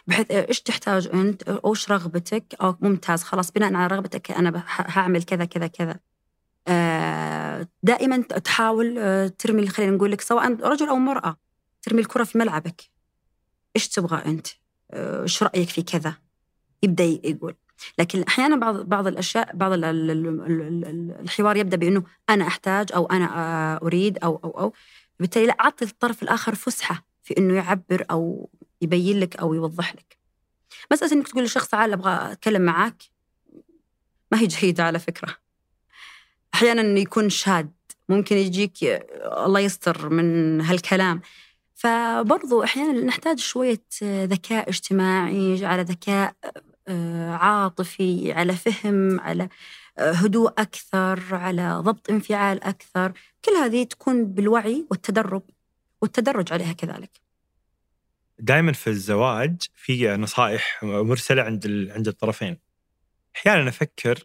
[0.07, 5.45] بحيث إيش تحتاج أنت؟ اوش رغبتك؟ أو ممتاز خلاص بناء على رغبتك أنا هعمل كذا
[5.45, 6.01] كذا كذا.
[6.69, 11.37] آه، دائما تحاول آه، ترمي خلينا نقول لك سواء رجل أو امراه
[11.83, 12.83] ترمي الكرة في ملعبك.
[13.77, 14.47] إيش تبغى أنت؟
[14.91, 16.15] آه، إيش رأيك في كذا؟
[16.83, 17.55] يبدأ يقول.
[17.99, 19.73] لكن أحيانا بعض بعض الأشياء بعض
[21.25, 24.73] الحوار يبدأ بأنه أنا أحتاج أو أنا آه، أريد أو أو أو.
[25.21, 28.51] بالتالي لا أعطي الطرف الآخر فسحة في أنه يعبر أو
[28.83, 30.19] يبين لك أو يوضح لك.
[30.93, 33.03] مسألة أنك تقول لشخص تعال أبغى أتكلم معاك
[34.33, 35.37] ما هي جيدة على فكرة.
[36.55, 37.73] أحيانا يكون شاد
[38.09, 38.85] ممكن يجيك
[39.23, 41.21] الله يستر من هالكلام.
[41.75, 46.35] فبرضو أحيانا نحتاج شوية ذكاء اجتماعي على ذكاء
[46.89, 49.49] آه، عاطفي على فهم على
[49.99, 53.13] آه، هدوء أكثر على ضبط انفعال أكثر.
[53.45, 55.43] كل هذه تكون بالوعي والتدرب
[56.03, 57.28] والتدرج عليها كذلك.
[58.41, 62.59] دائما في الزواج في نصائح مرسلة عند عند الطرفين.
[63.37, 64.25] أحيانا أفكر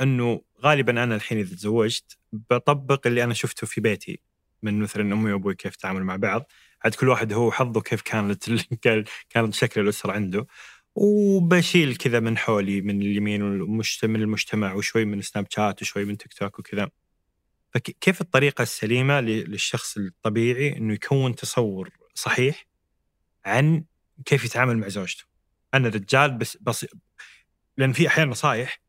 [0.00, 4.20] إنه غالبا أنا الحين إذا تزوجت بطبق اللي أنا شفته في بيتي
[4.62, 6.52] من مثلا أمي وأبوي كيف تعاملوا مع بعض.
[6.84, 8.50] عاد كل واحد هو حظه كيف كانت
[9.30, 10.46] كانت شكل الأسرة عنده.
[10.94, 13.42] وبشيل كذا من حولي من اليمين
[14.02, 16.90] من المجتمع وشوي من سناب شات وشوي من تيك توك وكذا.
[17.74, 22.69] فكيف الطريقة السليمة للشخص الطبيعي إنه يكون تصور صحيح
[23.44, 23.84] عن
[24.24, 25.24] كيف يتعامل مع زوجته.
[25.74, 26.86] أنا رجال بس بس
[27.76, 28.80] لأن في أحيانا نصائح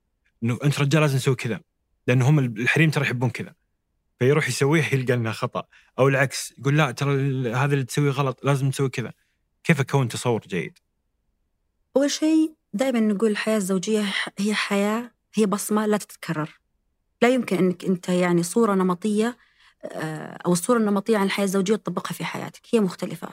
[0.43, 1.61] إنه أنت رجال لازم تسوي كذا
[2.07, 3.53] لأنه هم الحريم ترى يحبون كذا.
[4.19, 5.63] فيروح يسويه يلقى انها خطأ
[5.99, 7.13] أو العكس يقول لا ترى
[7.53, 9.13] هذا اللي تسويه غلط لازم تسوي كذا.
[9.63, 10.79] كيف أكون تصور جيد؟
[11.97, 16.59] أول شيء دائما نقول الحياة الزوجية هي حياة هي بصمة لا تتكرر.
[17.21, 19.37] لا يمكن إنك أنت يعني صورة نمطية
[19.83, 22.61] آه، أو الصورة النمطيه عن الحياة الزوجية تطبقها في حياتك.
[22.73, 23.29] هي مختلفة.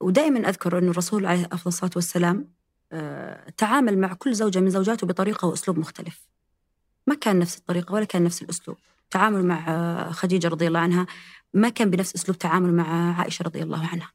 [0.00, 2.48] ودائما أذكر انه الرسول عليه افضل الصلاة والسلام
[2.92, 6.28] آه، تعامل مع كل زوجة من زوجاته بطريقة وأسلوب مختلف.
[7.06, 8.76] ما كان نفس الطريقة ولا كان نفس الأسلوب.
[9.10, 11.06] تعامل مع خديجة رضي الله عنها
[11.54, 14.12] ما كان بنفس أسلوب تعامل مع عائشة رضي الله عنها.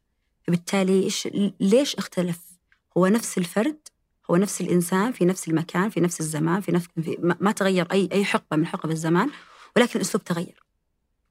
[0.47, 1.27] فبالتالي إيش
[1.59, 2.39] ليش اختلف؟
[2.97, 3.77] هو نفس الفرد
[4.31, 6.87] هو نفس الإنسان في نفس المكان في نفس الزمان في نفس
[7.19, 9.29] ما تغير أي أي حقبة من حقب الزمان
[9.75, 10.62] ولكن الاسلوب تغير.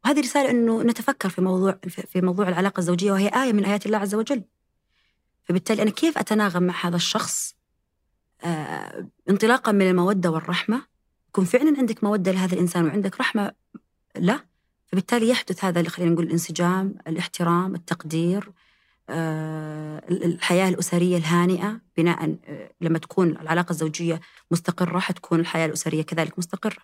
[0.05, 3.99] وهذه رسالة إنه نتفكر في موضوع في موضوع العلاقة الزوجية وهي آية من آيات الله
[3.99, 4.43] عز وجل.
[5.45, 7.55] فبالتالي أنا كيف أتناغم مع هذا الشخص؟
[8.45, 10.83] آه انطلاقا من المودة والرحمة.
[11.29, 13.53] يكون فعلا عندك مودة لهذا الإنسان وعندك رحمة
[14.17, 14.45] له
[14.87, 18.53] فبالتالي يحدث هذا اللي خلينا نقول الانسجام الاحترام التقدير
[19.11, 26.39] آه، الحياة الأسرية الهانئة بناء آه، لما تكون العلاقة الزوجية مستقرة حتكون الحياة الأسرية كذلك
[26.39, 26.77] مستقرة.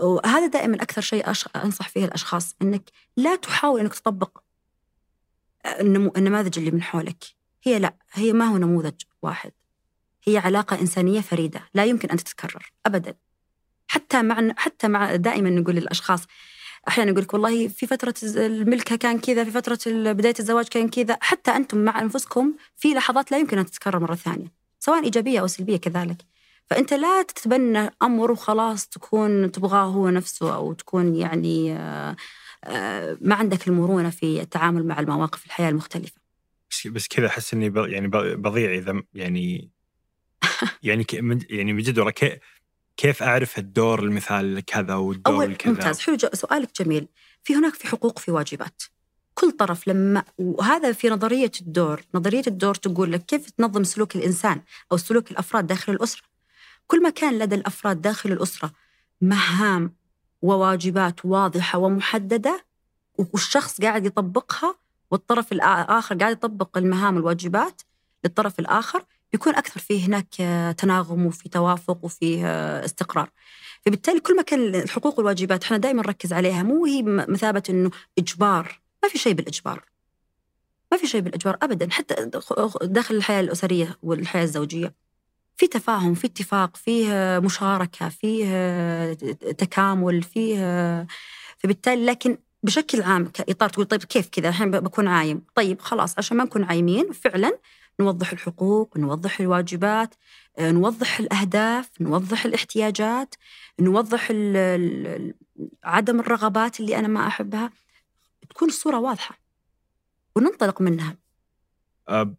[0.00, 2.82] وهذا دائما أكثر شيء أنصح فيه الأشخاص أنك
[3.16, 4.38] لا تحاول أنك تطبق
[5.64, 5.80] آه،
[6.16, 7.24] النماذج اللي من حولك.
[7.62, 9.52] هي لا هي ما هو نموذج واحد.
[10.24, 13.14] هي علاقة إنسانية فريدة لا يمكن أن تتكرر أبدا.
[13.88, 16.20] حتى مع حتى مع دائما نقول للأشخاص
[16.88, 21.18] أحيانا يقول لك والله في فترة الملكه كان كذا في فترة بداية الزواج كان كذا.
[21.20, 25.46] حتى أنتم مع أنفسكم في لحظات لا يمكن أن تتكرر مرة ثانية سواء إيجابية أو
[25.46, 26.16] سلبية كذلك.
[26.70, 32.16] فأنت لا تتبنى أمر وخلاص تكون تبغاه هو نفسه أو تكون يعني آه،
[32.64, 36.20] آه، ما عندك المرونة في التعامل مع المواقف الحياة المختلفة.
[36.86, 39.70] بس كذا أحس إني يعني بضيع إذا يعني
[40.82, 41.06] يعني
[41.50, 42.12] يعني بجد ورا
[42.96, 46.00] كيف أعرف الدور المثال كذا والدور أول الكذا ممتاز.
[46.00, 47.08] حلو سؤالك جميل.
[47.44, 48.82] في هناك في حقوق في واجبات.
[49.34, 52.02] كل طرف لما وهذا في نظرية الدور.
[52.14, 54.60] نظرية الدور تقول لك كيف تنظم سلوك الإنسان
[54.92, 56.29] أو سلوك الأفراد داخل الأسرة؟
[56.90, 58.72] كل ما كان لدى الأفراد داخل الأسرة
[59.20, 59.94] مهام
[60.42, 62.64] وواجبات واضحة ومحددة
[63.18, 64.74] والشخص قاعد يطبقها
[65.10, 67.82] والطرف الآخر قاعد يطبق المهام والواجبات
[68.24, 70.34] للطرف الآخر بيكون أكثر فيه هناك
[70.78, 72.46] تناغم وفي توافق وفي
[72.84, 73.30] استقرار.
[73.86, 78.80] فبالتالي كل ما كان الحقوق والواجبات إحنا دائما نركز عليها مو هي مثابة إنه إجبار،
[79.02, 79.84] ما في شيء بالإجبار.
[80.92, 82.30] ما في شيء بالإجبار ابدا حتى
[82.82, 84.94] داخل الحياة الأسرية والحياة الزوجية.
[85.60, 90.56] في تفاهم، في اتفاق، فيه مشاركة، فيه تكامل، فيه
[91.58, 96.36] فبالتالي لكن بشكل عام كاطار تقول طيب كيف كذا؟ الحين بكون عايم، طيب خلاص عشان
[96.36, 97.58] ما نكون عايمين فعلا
[98.00, 100.14] نوضح الحقوق نوضح الواجبات
[100.60, 103.34] نوضح الأهداف نوضح الاحتياجات
[103.80, 104.32] نوضح
[105.84, 107.70] عدم الرغبات اللي أنا ما أحبها.
[108.50, 109.38] تكون الصورة واضحة
[110.36, 111.16] وننطلق منها.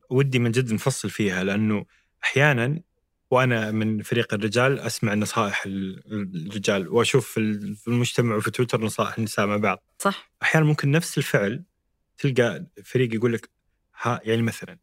[0.09, 1.85] ودي من جد نفصل فيها لأنه
[2.23, 2.81] أحيانا
[3.31, 7.39] وأنا من فريق الرجال أسمع نصائح الرجال وأشوف في
[7.87, 9.83] المجتمع وفي تويتر نصائح النساء مع بعض.
[9.99, 10.31] صح.
[10.43, 11.63] أحيانا ممكن نفس الفعل
[12.17, 13.49] تلقى فريق يقول لك
[14.01, 14.77] ها يعني مثلا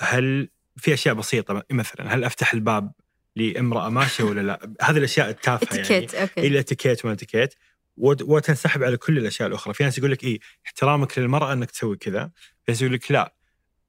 [0.00, 2.92] هل في أشياء بسيطة مثلا هل أفتح الباب
[3.36, 6.06] لامرأة ماشية ولا لا؟ هذه الأشياء التافهة يعني.
[6.22, 6.46] أوكي.
[6.46, 7.54] الاتيكيت وما اتيكيت
[7.96, 12.30] وتنسحب على كل الأشياء الأخرى، في ناس يقول لك اي احترامك للمرأة إنك تسوي كذا،
[12.36, 13.34] في ناس يقول لك لا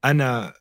[0.05, 0.53] أنا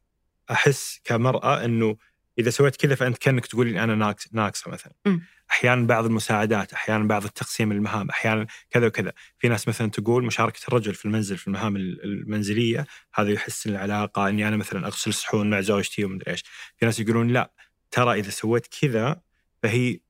[0.51, 1.97] أحس كمرأة إنه
[2.39, 4.93] إذا سويت كذا فأنت كأنك تقول أنا ناقص ناقصة مثلا.
[5.07, 5.19] م.
[5.51, 10.61] أحيانا بعض المساعدات أحيانا بعض التقسيم المهام أحيانا كذا وكذا في ناس مثلا تقول مشاركة
[10.69, 15.61] الرجل في المنزل في المهام المنزلية هذا يحسن العلاقة إني أنا مثلا أغسل الصحون مع
[15.61, 16.45] زوجتي ومدري إيش
[16.77, 17.53] في ناس يقولون لا
[17.91, 19.21] ترى إذا سويت كذا
[19.63, 20.01] فهي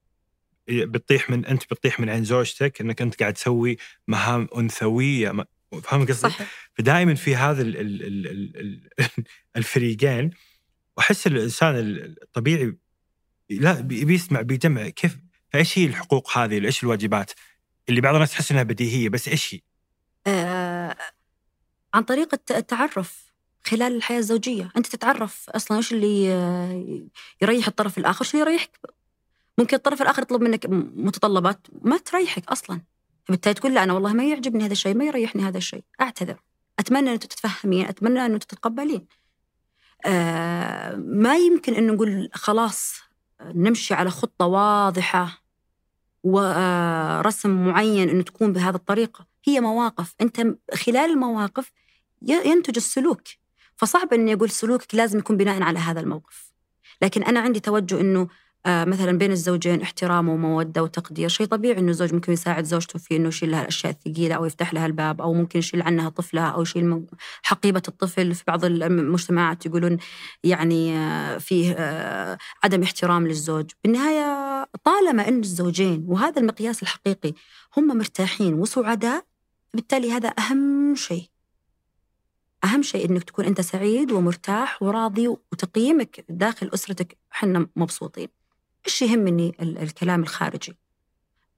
[0.68, 3.76] بتطيح من أنت بتطيح من عين زوجتك إنك أنت قاعد تسوي
[4.08, 5.46] مهام أنثوية
[5.82, 6.34] فاهم قصدي؟
[6.74, 9.24] فدائما في هذا ال ال ال ال
[9.56, 10.30] الفريقين
[10.96, 11.74] وأحس الإنسان
[12.22, 12.76] الطبيعي
[13.50, 15.16] لا بيسمع بيجمع كيف
[15.52, 17.30] فإيش هي الحقوق هذه؟ إيش الواجبات؟
[17.88, 19.60] اللي بعض الناس تحس إنها بديهية بس إيش هي؟
[20.26, 20.96] آه
[21.94, 23.32] عن طريق التعرف
[23.64, 26.24] خلال الحياة الزوجية، أنت تتعرف أصلا إيش اللي
[27.42, 28.80] يريح الطرف الآخر، إيش اللي يريحك.
[29.58, 32.80] ممكن الطرف الآخر يطلب منك متطلبات ما تريحك أصلا.
[33.26, 36.42] فبالتالي تقول لا أنا والله ما يعجبني هذا الشيء، ما يريحني هذا الشيء، أعتذر.
[36.78, 39.06] أتمنى ان تتفهمين، أتمنى ان تتقبلين.
[40.06, 42.94] آه ما يمكن أن نقول خلاص
[43.54, 45.42] نمشي على خطة واضحة
[46.22, 49.26] ورسم معين أنه تكون بهذه الطريقة.
[49.44, 50.14] هي مواقف.
[50.20, 51.72] أنت خلال المواقف
[52.22, 53.22] ينتج السلوك.
[53.76, 56.52] فصعب أني أقول سلوكك لازم يكون بناء على هذا الموقف.
[57.02, 58.28] لكن أنا عندي توجه آه،
[58.66, 63.28] مثلا بين الزوجين احترام ومودة وتقدير شيء طبيعي أنه الزوج ممكن يساعد زوجته في أنه
[63.28, 67.06] يشيل لها الأشياء الثقيلة أو يفتح لها الباب أو ممكن يشيل عنها طفلها أو يشيل
[67.42, 68.34] حقيبة الطفل.
[68.34, 69.98] في بعض المجتمعات يقولون
[70.44, 73.70] يعني آه، فيه آه، عدم احترام للزوج.
[73.84, 77.32] بالنهاية طالما أن الزوجين وهذا المقياس الحقيقي
[77.76, 79.24] هم مرتاحين وسعداء
[79.74, 81.24] بالتالي هذا أهم شيء.
[82.64, 87.18] أهم شيء إنك تكون أنت سعيد ومرتاح وراضي وتقييمك داخل أسرتك.
[87.30, 88.45] حنا مبسوطين.
[88.86, 90.76] إيش يهمني الكلام الخارجي؟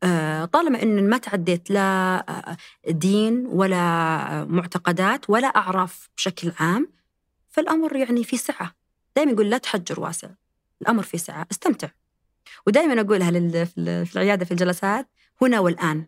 [0.03, 2.57] آه، طالما إن ما تعديت لا آه،
[2.89, 6.89] دين ولا معتقدات ولا أعراف بشكل عام
[7.49, 8.75] فالأمر يعني في سعة.
[9.17, 10.29] دائما يقول لا تحجر واسع.
[10.83, 11.47] الأمر في سعة.
[11.51, 11.89] استمتع.
[12.67, 13.31] ودائما أقولها
[13.65, 15.09] في العيادة في الجلسات
[15.43, 16.07] هنا والآن.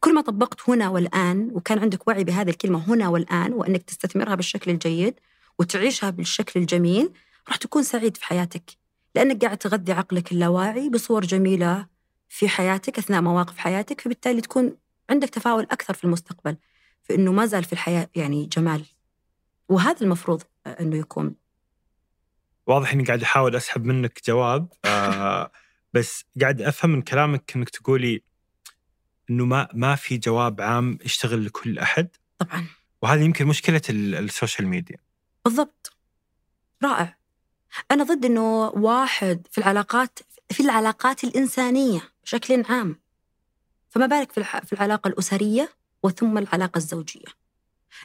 [0.00, 4.70] كل ما طبقت هنا والآن وكان عندك وعي بهذه الكلمة هنا والآن وأنك تستثمرها بالشكل
[4.70, 5.14] الجيد
[5.58, 7.12] وتعيشها بالشكل الجميل
[7.48, 8.83] راح تكون سعيد في حياتك.
[9.14, 11.86] لأنك قاعد تغذي عقلك اللاواعي بصور جميلة
[12.28, 14.76] في حياتك أثناء مواقف حياتك فبالتالي تكون
[15.10, 16.56] عندك تفاؤل أكثر في المستقبل
[17.02, 18.86] في أنه ما زال في الحياة يعني جمال.
[19.68, 21.34] وهذا المفروض أنه يكون.
[22.66, 25.52] واضح إني قاعد أحاول أسحب منك جواب آه
[25.94, 28.22] بس قاعد أفهم من كلامك إنك تقولي
[29.30, 32.08] إنه ما ما في جواب عام يشتغل لكل أحد.
[32.38, 32.66] طبعا.
[33.02, 34.96] وهذه يمكن مشكلة السوشيال ميديا.
[35.44, 35.96] بالضبط.
[36.84, 37.16] رائع.
[37.90, 40.18] أنا ضد إنه واحد في العلاقات
[40.50, 43.00] في العلاقات الإنسانية بشكل عام.
[43.90, 45.70] فما بالك في العلاقة الأسرية
[46.02, 47.44] وثم العلاقة الزوجية.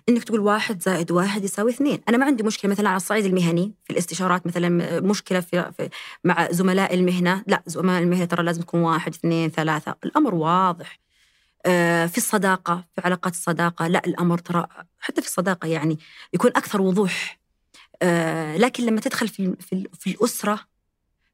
[0.10, 3.74] إنك تقول واحد زائد واحد يساوي اثنين، أنا ما عندي مشكلة مثلا على الصعيد المهني
[3.84, 5.90] في الاستشارات مثلا مشكلة في, في
[6.24, 11.00] مع زملاء المهنة، لا زملاء المهنة ترى لازم تكون واحد اثنين ثلاثة، الأمر واضح.
[11.66, 13.88] آه، في الصداقة في علاقات الصداقة.
[13.88, 14.68] لا الأمر ترى
[15.00, 16.00] حتى في الصداقة يعني
[16.34, 17.38] يكون أكثر وضوح.
[18.02, 20.60] آه، لكن لما تدخل في, في, في الأسرة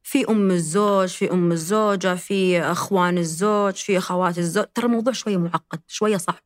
[0.04, 5.38] في أم الزوج في أم الزوجة في أخوان الزوج في أخوات الزوج ترى الموضوع شوية
[5.38, 6.40] معقد شوية صعب.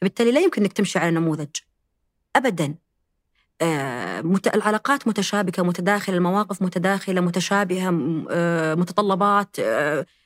[0.00, 1.48] فبالتالي لا يمكن أنك تمشي على نموذج.
[2.36, 2.74] أبدا.
[3.60, 4.20] آه،
[4.54, 7.90] العلاقات متشابكة متداخلة المواقف متداخلة متشابهة
[8.74, 9.56] متطلبات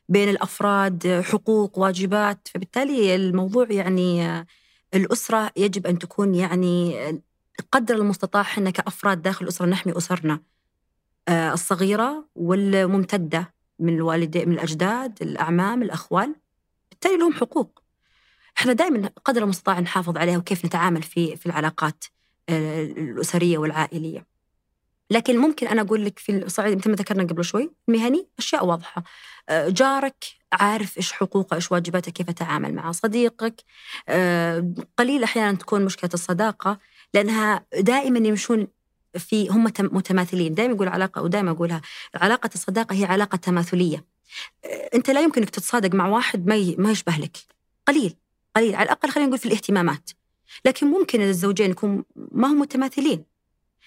[0.09, 2.49] بين الأفراد حقوق واجبات.
[2.55, 4.47] فبالتالي الموضوع يعني
[4.95, 7.23] الأسرة يجب أن تكون يعني
[7.73, 10.41] قدر المستطاع إحنا كافراد داخل الاسره نحمي أسرنا
[11.29, 16.35] آه، الصغيرة والممتدة من الوالدين من الأجداد الأعمام الاخوال
[16.91, 17.83] بالتالي لهم حقوق.
[18.59, 22.05] إحنا دائما قدر المستطاع نحافظ عليها وكيف نتعامل في في العلاقات
[22.49, 24.27] آه، الأسرية والعائلية.
[25.11, 29.03] لكن ممكن أنا أقول لك في الصعيد مثل ما ذكرنا قبل شوي المهني أشياء واضحة.
[29.49, 33.65] آه، جارك عارف إيش حقوقه إيش واجباته كيف اتعامل معه صديقك.
[34.99, 36.79] قليل أحيانا تكون مشكلة الصداقة.
[37.15, 38.67] لأنها دائما يمشون
[39.19, 40.55] في هم متماثلين.
[40.55, 41.83] دائما يقول علاقة ودائما أقولها
[42.15, 44.05] علاقة الصداقة هي علاقة تماثلية.
[44.65, 47.37] آه، أنت لا يمكنك تتصادق مع واحد ما ما يشبه لك.
[47.87, 48.17] قليل
[48.57, 48.75] قليل.
[48.75, 50.11] على الأقل خلينا نقول في الاهتمامات.
[50.65, 53.25] لكن ممكن الزوجين يكون ما هم متماثلين.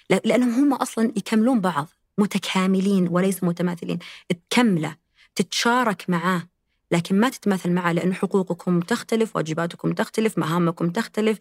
[0.10, 1.88] لأنهم هم أصلا يكملون بعض.
[2.18, 4.00] متكاملين وليس متماثلين.
[4.50, 4.96] تكملة
[5.36, 6.48] تتشارك معاه.
[6.96, 11.38] لكن ما تتماثل معه لأن حقوقكم تختلف واجباتكم تختلف مهامكم تختلف.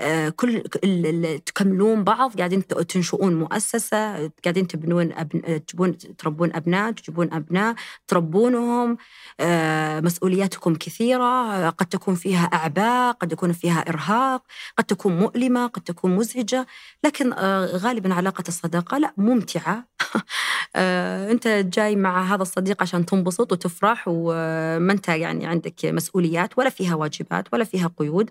[0.00, 0.62] آه، كل
[1.46, 5.64] تكملون بعض قاعدين تنشؤون مؤسسة قاعدين تبنون أبن...
[5.66, 7.74] تجيبون تربون أبناء تجيبون أبناء
[8.08, 8.96] تربونهم.
[9.40, 14.42] آه، مسؤولياتكم كثيرة قد تكون فيها أعباء قد يكون فيها إرهاق
[14.76, 16.66] قد تكون مؤلمة قد تكون مزعجة.
[17.04, 19.84] لكن آه، غالبا علاقة الصداقة لا ممتعة.
[21.32, 26.94] أنت جاي مع هذا الصديق عشان تنبسط وتفرح وما أنت يعني عندك مسؤوليات ولا فيها
[26.94, 28.30] واجبات ولا فيها قيود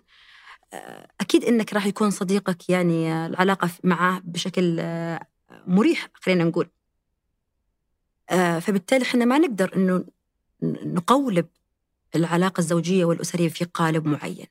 [1.22, 4.82] أكيد أنك راح يكون صديقك يعني العلاقة معه بشكل
[5.68, 6.70] مريح خلينا نقول.
[8.62, 10.06] فبالتالي إحنا ما نقدر إنه
[10.64, 11.48] نقولب
[12.16, 14.48] العلاقة الزوجية والأسرية في قالب معين.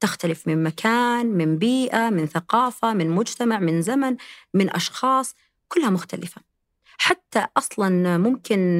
[0.00, 4.16] تختلف من مكان من بيئة من ثقافة من مجتمع من زمن
[4.54, 5.34] من أشخاص
[5.68, 6.40] كلها مختلفة.
[6.98, 8.78] حتى أصلا ممكن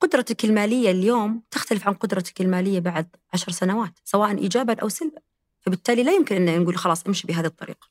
[0.00, 5.20] قدرتك المالية اليوم تختلف عن قدرتك المالية بعد عشر سنوات سواء إيجابا أو سلبا.
[5.60, 7.88] فبالتالي لا يمكن أن نقول خلاص امشي بهذه الطريقة.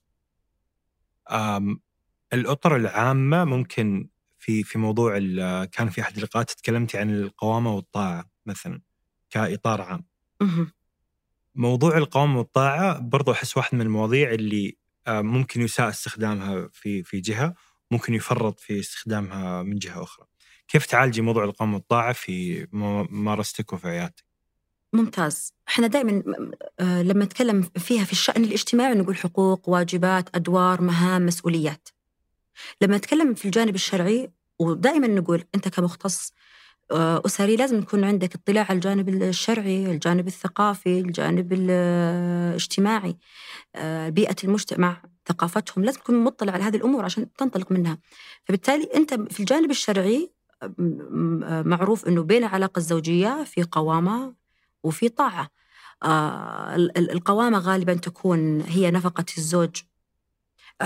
[2.34, 5.20] الأطر العامة ممكن في في موضوع
[5.66, 8.82] كان في أحد اللقاءات تكلمتي عن القوامة والطاعة مثلا
[9.30, 10.06] كإطار عام.
[11.56, 14.78] موضوع القوامة والطاعة برضو أحس واحد من المواضيع اللي
[15.08, 17.54] ممكن يساء استخدامها في في جهة
[17.92, 20.26] ممكن يفرط في استخدامها من جهة أخرى.
[20.68, 24.26] كيف تعالجي موضوع القوم والطاعة في ممارستك وفي عيادتك؟
[24.94, 25.54] ممتاز.
[25.68, 26.24] إحنا دائما
[26.80, 31.90] آه، لما نتكلم فيها في الشأن الاجتماعي نقول حقوق واجبات أدوار مهام مسؤوليات.
[32.82, 36.34] لما نتكلم في الجانب الشرعي ودائما نقول أنت كمختص
[36.92, 43.18] آه، أسري لازم يكون عندك اطلاع على الجانب الشرعي الجانب الثقافي الجانب الاجتماعي
[43.76, 47.98] آه، بيئة المجتمع ثقافتهم لازم تكون مطلع على هذه الأمور عشان تنطلق منها.
[48.46, 50.32] فبالتالي أنت في الجانب الشرعي
[51.66, 54.34] معروف أنه بين العلاقة الزوجية في قوامة
[54.84, 55.50] وفي طاعة
[56.04, 59.82] آه القوامة غالبا تكون هي نفقة الزوج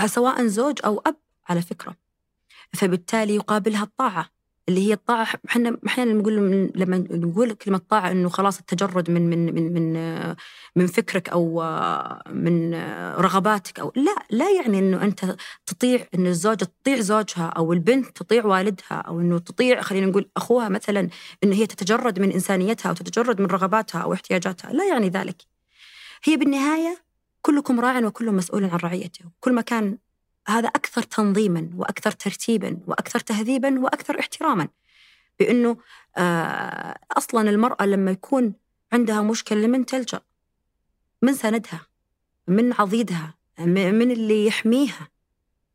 [0.06, 1.16] سواء زوج أو أب
[1.48, 1.96] على فكرة
[2.72, 4.31] فبالتالي يقابلها الطاعة
[4.68, 6.34] اللي هي الطاعة إحنا أحيانا نقول
[6.74, 10.34] لما نقول كلمة طاعة إنه خلاص التجرد من من من من
[10.76, 11.62] من فكرك أو
[12.30, 12.74] من
[13.14, 15.36] رغباتك أو لا لا يعني إنه أنت
[15.66, 20.68] تطيع إن الزوجة تطيع زوجها أو البنت تطيع والدها أو إنه تطيع خلينا نقول أخوها
[20.68, 21.08] مثلا
[21.44, 25.42] إن هي تتجرد من إنسانيتها أو تتجرد من رغباتها أو احتياجاتها لا يعني ذلك.
[26.24, 27.02] هي بالنهاية
[27.42, 29.24] كلكم راع وكل مسؤول عن رعيته.
[29.40, 29.98] كل ما كان
[30.48, 34.68] هذا أكثر تنظيما وأكثر ترتيبا وأكثر تهذيبا وأكثر احتراما
[35.38, 35.76] بأنه
[36.16, 38.54] آه، أصلا المرأة لما يكون
[38.92, 40.20] عندها مشكلة لمن تلجأ؟
[41.22, 41.86] من سندها؟
[42.48, 45.08] من عضيدها؟ من اللي يحميها؟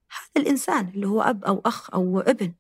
[0.10, 2.54] هذا الإنسان اللي هو أب أو أخ أو ابن.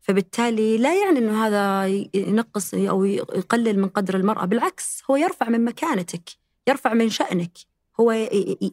[0.00, 5.64] فبالتالي لا يعني أنه هذا ينقص أو يقلل من قدر المرأة بالعكس هو يرفع من
[5.64, 6.30] مكانتك
[6.68, 7.58] يرفع من شأنك
[8.00, 8.28] هو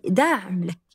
[0.05, 0.88] داعم لك.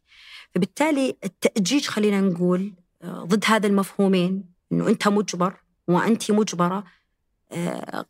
[0.54, 5.54] فبالتالي التأجيج خلينا نقول آه، ضد هذا المفهومين إنه أنت مجبر
[5.88, 6.84] وأنت مجبرة
[7.52, 8.06] آه،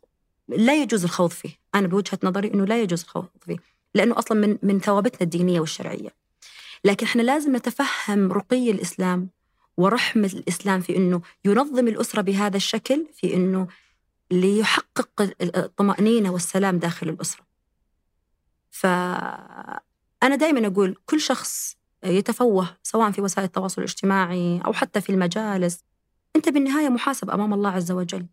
[0.47, 3.57] لا يجوز الخوض فيه، أنا بوجهة نظري إنه لا يجوز الخوض فيه،
[3.95, 6.09] لأنه أصلا من من ثوابتنا الدينية والشرعية.
[6.83, 9.29] لكن إحنا لازم نتفهم رقي الإسلام
[9.77, 13.67] ورحمه الإسلام في إنه ينظم الأسرة بهذا الشكل في إنه
[14.31, 17.45] ليحقق الطمأنينة والسلام داخل الأسرة
[18.71, 25.83] فأنا دائما أقول كل شخص يتفوه سواء في وسائل التواصل الاجتماعي أو حتى في المجالس.
[26.35, 28.25] أنت بالنهاية محاسب أمام الله عز وجل.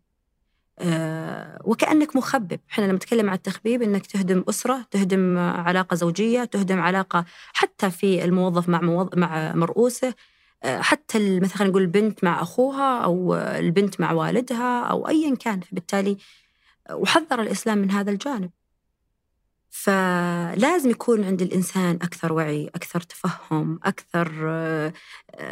[0.79, 2.59] أه وكأنك مخبب.
[2.71, 8.23] إحنا لما نتكلم عن التخبيب إنك تهدم أسرة تهدم علاقة زوجية تهدم علاقة حتى في
[8.25, 10.13] الموظف مع مع مرؤوسه.
[10.63, 15.59] أه حتى مثلا خلينا نقول البنت مع أخوها أو البنت مع والدها أو ايا كان.
[15.59, 16.17] فبالتالي
[16.91, 18.49] وحذر الإسلام من هذا الجانب.
[19.75, 24.93] فلازم يكون عند الإنسان أكثر وعي أكثر تفهم أكثر آه،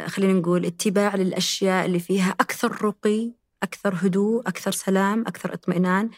[0.06, 6.10] خلينا نقول اتباع للأشياء اللي فيها أكثر رقي أكثر هدوء أكثر سلام أكثر اطمئنان.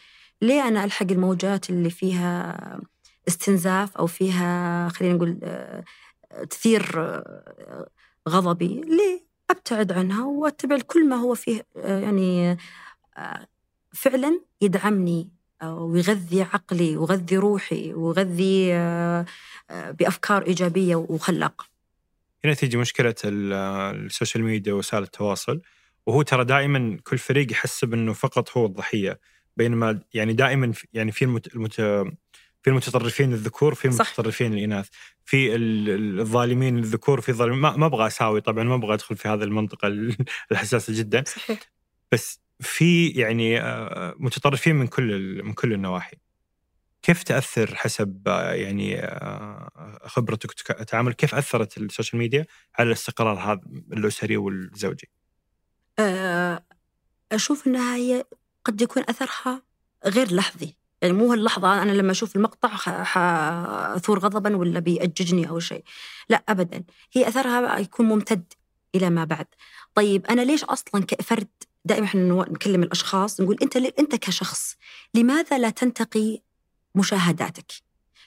[0.42, 2.80] ليه أنا ألحق الموجات اللي فيها
[3.28, 5.84] استنزاف أو فيها خلينا نقول آه،
[6.50, 7.88] تثير آه،
[8.28, 12.56] غضبي؟ ليه؟ أبتعد عنها وأتبع كل ما هو فيه يعني
[13.92, 15.33] فعلا يدعمني
[15.72, 19.26] ويغذي عقلي ويغذي روحي ويغذي آه،
[19.70, 21.64] آه، بأفكار إيجابية وخلاقه.
[22.44, 25.60] هنا تيجي مشكلة ال social media ووسائل التواصل
[26.06, 29.20] وهو ترى دائما كل فريق يحسب انه فقط هو الضحية
[29.56, 31.54] بينما يعني دائما يعني في المت...
[31.54, 31.80] المت...
[32.62, 34.52] في المتطرفين الذكور في المتطرفين.
[34.52, 34.88] الإناث
[35.24, 39.88] في الظالمين الذكور في الظالمين ما أبغى أساوي طبعا ما أبغى أدخل في هذه المنطقة
[40.52, 41.60] الحساسة جدا صحيح.
[42.12, 46.16] بس في يعني آه، متطرفين من كل من كل النواحي.
[47.02, 52.46] كيف تأثر حسب آه، يعني آه، خبرتك وتعامل كيف أثرت ال social media
[52.78, 53.60] على الاستقرار هذا
[53.92, 55.10] الأسري والزوجي؟
[57.32, 58.24] أشوف إنها هي
[58.64, 59.62] قد يكون أثرها
[60.06, 60.76] غير لحظي.
[61.02, 62.68] يعني مو هاللحظة أنا لما أشوف المقطع
[63.04, 65.84] حأثور غضبا ولا بيأججني أو شيء.
[66.28, 66.84] لا أبدا.
[67.12, 68.52] هي أثرها يكون ممتد
[68.94, 69.46] إلى ما بعد.
[69.94, 71.48] طيب أنا ليش أصلا كفرد
[71.84, 74.76] دائما إحنا نكلم الأشخاص نقول أنت أنت كشخص
[75.14, 76.40] لماذا لا تنتقي
[76.94, 77.72] مشاهداتك؟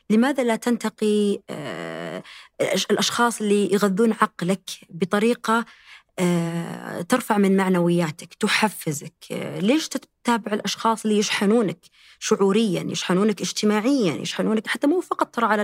[0.09, 2.23] لماذا لا تنتقي آه،
[2.91, 5.65] الأشخاص اللي يغذون عقلك بطريقة
[7.09, 11.78] ترفع من معنوياتك تحفزك آه، ليش تتابع الأشخاص اللي يشحنونك
[12.20, 15.63] شعوريا يشحنونك اجتماعيا يشحنونك حتى مو فقط ترى على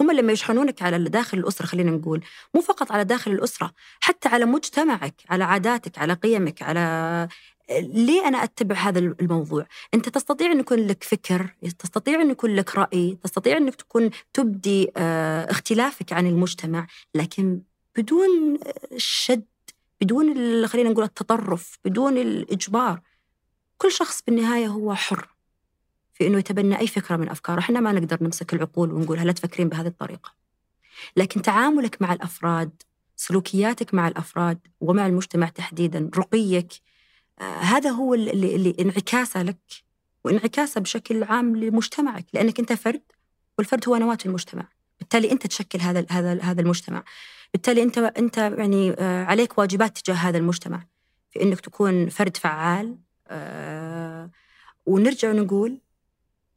[0.00, 2.22] هم لما يشحنونك على داخل الأسرة خلينا نقول
[2.54, 7.28] مو فقط على داخل الأسرة حتى على مجتمعك على عاداتك على قيمك على
[7.70, 12.76] ليه أنا أتبع هذا الموضوع؟ أنت تستطيع أن يكون لك فكر تستطيع أن يكون لك
[12.76, 17.60] رأي تستطيع أنك تكون تبدي آه، اختلافك عن المجتمع لكن
[17.98, 18.58] بدون
[18.92, 19.44] الشد
[20.00, 23.00] بدون خلينا نقول التطرف بدون الإجبار.
[23.78, 25.28] كل شخص بالنهاية هو حر
[26.14, 27.58] في أنه يتبنى أي فكرة من أفكاره.
[27.58, 30.34] إحنا ما نقدر نمسك العقول ونقول هل تفكرين بهذه الطريقة.
[31.16, 32.82] لكن تعاملك مع الأفراد
[33.16, 36.72] سلوكياتك مع الأفراد ومع المجتمع تحديدا رقيك
[37.40, 39.58] آه هذا هو اللي, اللي انعكاسه لك
[40.24, 42.26] وانعكاسه بشكل عام لمجتمعك.
[42.32, 43.02] لأنك أنت فرد
[43.58, 44.68] والفرد هو نواة المجتمع.
[45.00, 47.04] بالتالي أنت تشكل هذا هذا هذا المجتمع.
[47.52, 50.86] بالتالي أنت أنت يعني آه، عليك واجبات تجاه هذا المجتمع
[51.30, 54.30] في إنك تكون فرد فعال آه،
[54.86, 55.80] ونرجع نقول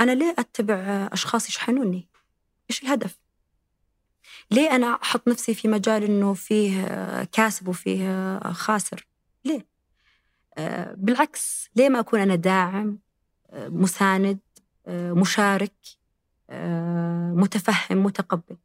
[0.01, 0.75] أنا ليه أتبع
[1.11, 2.07] أشخاص يشحنوني؟
[2.69, 3.19] إيش الهدف؟
[4.51, 6.83] ليه أنا أحط نفسي في مجال إنه فيه
[7.23, 9.07] كاسب وفيه خاسر؟
[9.45, 9.65] ليه؟
[10.57, 12.99] آه، بالعكس ليه ما أكون أنا داعم
[13.53, 14.39] مساند
[14.87, 15.73] مشارك
[17.33, 18.57] متفهم متقبل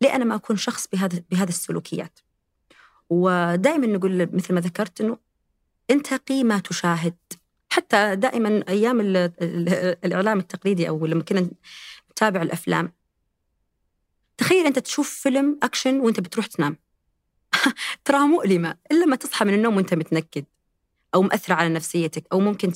[0.00, 2.18] ليه أنا ما أكون شخص بهذا بهذه السلوكيات؟
[3.10, 5.18] ودائما نقول مثل ما ذكرت إنه
[5.90, 7.16] انتقي ما تشاهد.
[7.70, 9.00] حتى دائما أيام
[10.04, 11.50] الإعلام التقليدي أو لما كنا
[12.10, 12.92] نتابع الأفلام
[14.38, 16.76] تخيل أنت تشوف فيلم أكشن وأنت بتروح تنام.
[18.04, 20.44] تراها مؤلمة إلا ما تصحى من النوم وأنت متنكد
[21.14, 22.72] أو مأثرة على نفسيتك أو ممكن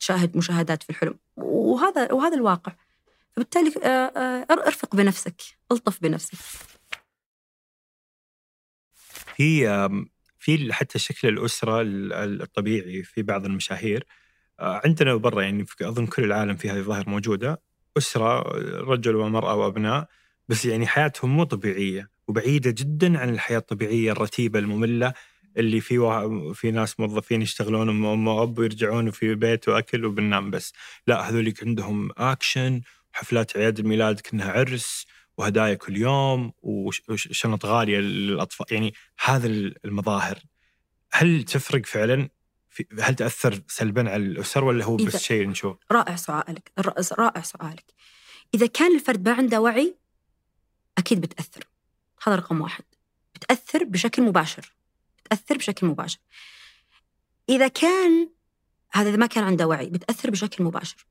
[0.00, 1.18] تشاهد مشاهدات في الحلم.
[1.36, 2.72] وهذا وهذا الواقع.
[3.38, 6.38] فبالتالي آه، آه، أرفق بنفسك ألطف بنفسك.
[9.36, 9.88] في
[10.38, 14.06] في حتى شكل الأسرة الطبيعي في بعض المشاهير.
[14.60, 17.62] آه، عندنا برا يعني أظن كل العالم في هذه الظاهرة موجودة
[17.98, 18.42] أسرة
[18.80, 20.08] رجل ومرأة وأبناء
[20.48, 25.12] بس يعني حياتهم مو طبيعية وبعيدة جدا عن الحياة الطبيعية الرتيبة المملة
[25.56, 25.98] اللي في
[26.54, 30.72] في ناس موظفين يشتغلون ام وأب ويرجعون في بيت وأكل وبننام بس.
[31.06, 32.80] لا هذوليك عندهم اكشن
[33.12, 35.06] حفلات اعياد الميلاد كأنها عرس
[35.36, 38.66] وهدايا كل يوم وشنط غالية للأطفال.
[38.70, 38.94] يعني
[39.24, 39.46] هذا
[39.84, 40.38] المظاهر.
[41.12, 42.28] هل تفرق فعلا؟
[43.00, 46.72] هل تأثر سلبا على الأسر ولا هو بس شيء نشوف؟ رائع سؤالك
[47.18, 47.84] رائع سؤالك.
[48.54, 49.96] إذا كان الفرد ما عنده وعي
[50.98, 51.64] أكيد بتأثر.
[52.26, 52.84] هذا رقم واحد.
[53.34, 54.72] بتأثر بشكل مباشر.
[55.24, 56.18] بتأثر بشكل مباشر.
[57.48, 58.28] إذا كان
[58.92, 61.06] هذا إذا ما كان عنده وعي بتأثر بشكل مباشر.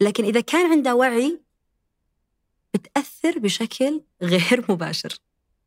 [0.00, 1.40] لكن إذا كان عنده وعي
[2.74, 5.14] بتأثر بشكل غير مباشر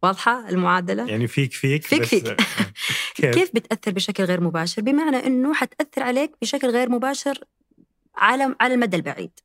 [0.03, 2.36] واضحة المعادلة؟ يعني فيك فيك فيك فيك آه.
[3.15, 7.43] كيف؟ كيف بتأثر بشكل غير مباشر؟ بمعنى إنه حتأثر عليك بشكل غير مباشر
[8.15, 9.39] على على المدى البعيد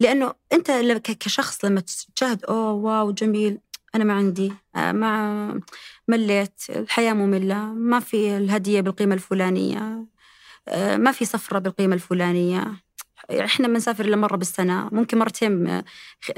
[0.00, 0.70] لأنه أنت
[1.20, 1.82] كشخص لما
[2.16, 3.58] تشاهد أوه واو جميل
[3.94, 5.60] أنا ما عندي آه، ما
[6.08, 10.06] مليت الحياة مملة ما في الهدية بالقيمة الفلانية
[10.68, 12.83] آه، ما في سفرة بالقيمة الفلانية
[13.30, 15.82] إحنا بنسافر إلا مرة بالسنة ممكن مرتين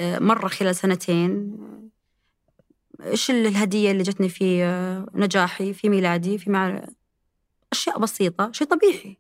[0.01, 1.57] مرة خلال سنتين.
[3.03, 4.64] إيش الهدية اللي جتني في
[5.14, 6.87] نجاحي في ميلادي في مع
[7.72, 9.18] أشياء بسيطة شيء طبيعي.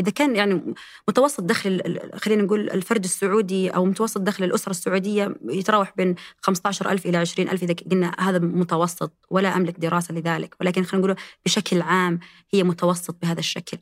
[0.00, 0.74] إذا كان يعني
[1.08, 7.16] متوسط دخل خلينا نقول الفرد السعودي أو متوسط دخل الأسرة السعودية يتراوح بين 15000 إلى
[7.16, 12.62] 20000 إذا قلنا هذا متوسط ولا أملك دراسة لذلك ولكن خلينا نقول بشكل عام هي
[12.62, 13.78] متوسط بهذا الشكل.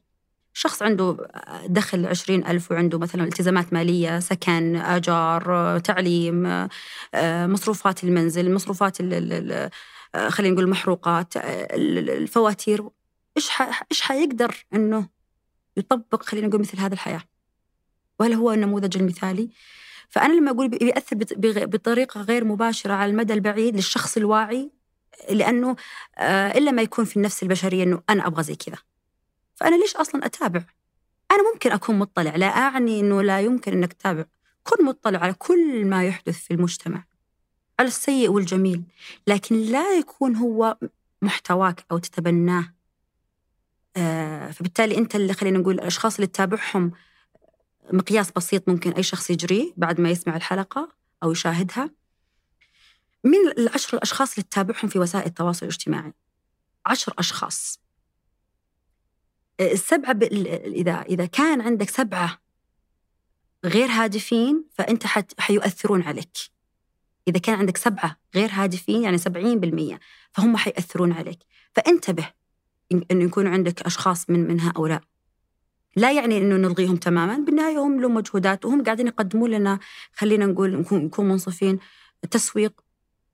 [0.59, 1.16] شخص عنده
[1.66, 6.68] دخل عشرين ألف وعنده مثلا التزامات مالية سكن أجار تعليم
[7.52, 12.88] مصروفات المنزل مصروفات خلينا نقول المحروقات الفواتير.
[13.36, 13.50] إيش
[13.92, 15.09] إيش حيقدر إنه
[15.76, 17.22] يطبق خلينا نقول مثل هذه الحياة؟
[18.20, 19.50] وهل هو النموذج المثالي؟
[20.09, 21.16] فأنا لما أقول بيأثر
[21.66, 24.70] بطريقة غير مباشرة على المدى البعيد للشخص الواعي
[25.30, 25.76] لأنه
[26.57, 28.78] إلا ما يكون في النفس البشرية إنه أنا أبغى زي كذا.
[29.57, 30.64] فأنا ليش أصلا أتابع؟
[31.30, 34.24] أنا ممكن أكون مطلع لا أعني أنه لا يمكن أنك تتابع.
[34.64, 37.04] كن مطلع على كل ما يحدث في المجتمع
[37.78, 38.82] على السيء والجميل
[39.26, 40.76] لكن لا يكون هو
[41.22, 42.74] محتواك أو تتبناه.
[43.96, 46.92] آه فبالتالي أنت اللي خلينا نقول الأشخاص اللي تتابعهم
[47.92, 50.92] مقياس بسيط ممكن أي شخص يجريه بعد ما يسمع الحلقة
[51.22, 51.90] أو يشاهدها.
[53.24, 56.12] من العشر الأشخاص اللي تتابعهم في وسائل التواصل الاجتماعي؟
[56.86, 57.86] عشر أشخاص.
[59.61, 60.18] السبعة.
[60.64, 62.38] إذا إذا كان عندك سبعة
[63.64, 65.40] غير هادفين فأنت حت...
[65.40, 66.38] حيؤثرون عليك.
[67.28, 70.00] إذا كان عندك سبعة غير هادفين يعني سبعين بالمية
[70.32, 71.38] فهم حيأثرون عليك.
[71.72, 72.28] فانتبه
[72.92, 75.02] إنه يكون عندك أشخاص من من هؤلاء.
[75.96, 79.78] لا يعني إنه نلغيهم تماما بالنهاية هم لهم مجهودات وهم قاعدين يقدمون لنا
[80.12, 81.78] خلينا نقول نكون منصفين
[82.30, 82.72] تسويق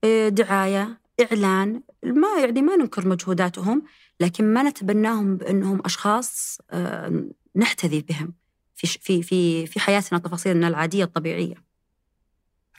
[0.04, 3.82] آه، دعاية إعلان ما يعني ما ننكر مجهوداتهم.
[4.22, 7.24] لكن ما نتبناهم بأنهم أشخاص آه،
[7.56, 8.34] نحتذي بهم
[8.74, 11.54] في في في في حياتنا تفاصيلنا العادية الطبيعية.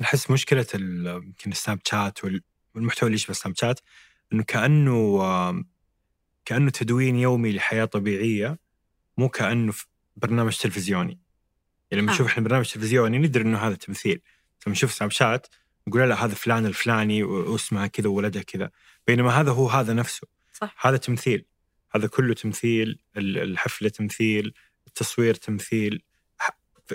[0.02, 2.20] احس مشكلة يمكن السناب شات
[2.76, 3.80] والمحتوى اللي يشبه السناب شات
[4.34, 5.20] إنه كأنه
[6.46, 8.60] كأنه تدوين يومي لحياة طبيعية
[9.18, 9.74] مو كأنه
[10.16, 11.20] برنامج تلفزيوني.
[11.91, 12.16] يعني لما آه.
[12.16, 14.22] نشوف إحنا برنامج تلفزيوني ندري إنه هذا تمثيل.
[14.68, 15.48] لما نشوف سناب شات
[15.88, 18.72] نقول لا هذا فلان الفلاني واسمها كذا وولدها كذا
[19.08, 20.28] بينما هذا هو هذا نفسه
[20.66, 20.88] صح.
[20.88, 21.45] هذا تمثيل.
[21.95, 24.53] هذا كله تمثيل ال- الحفلة تمثيل
[24.88, 26.01] التصوير تمثيل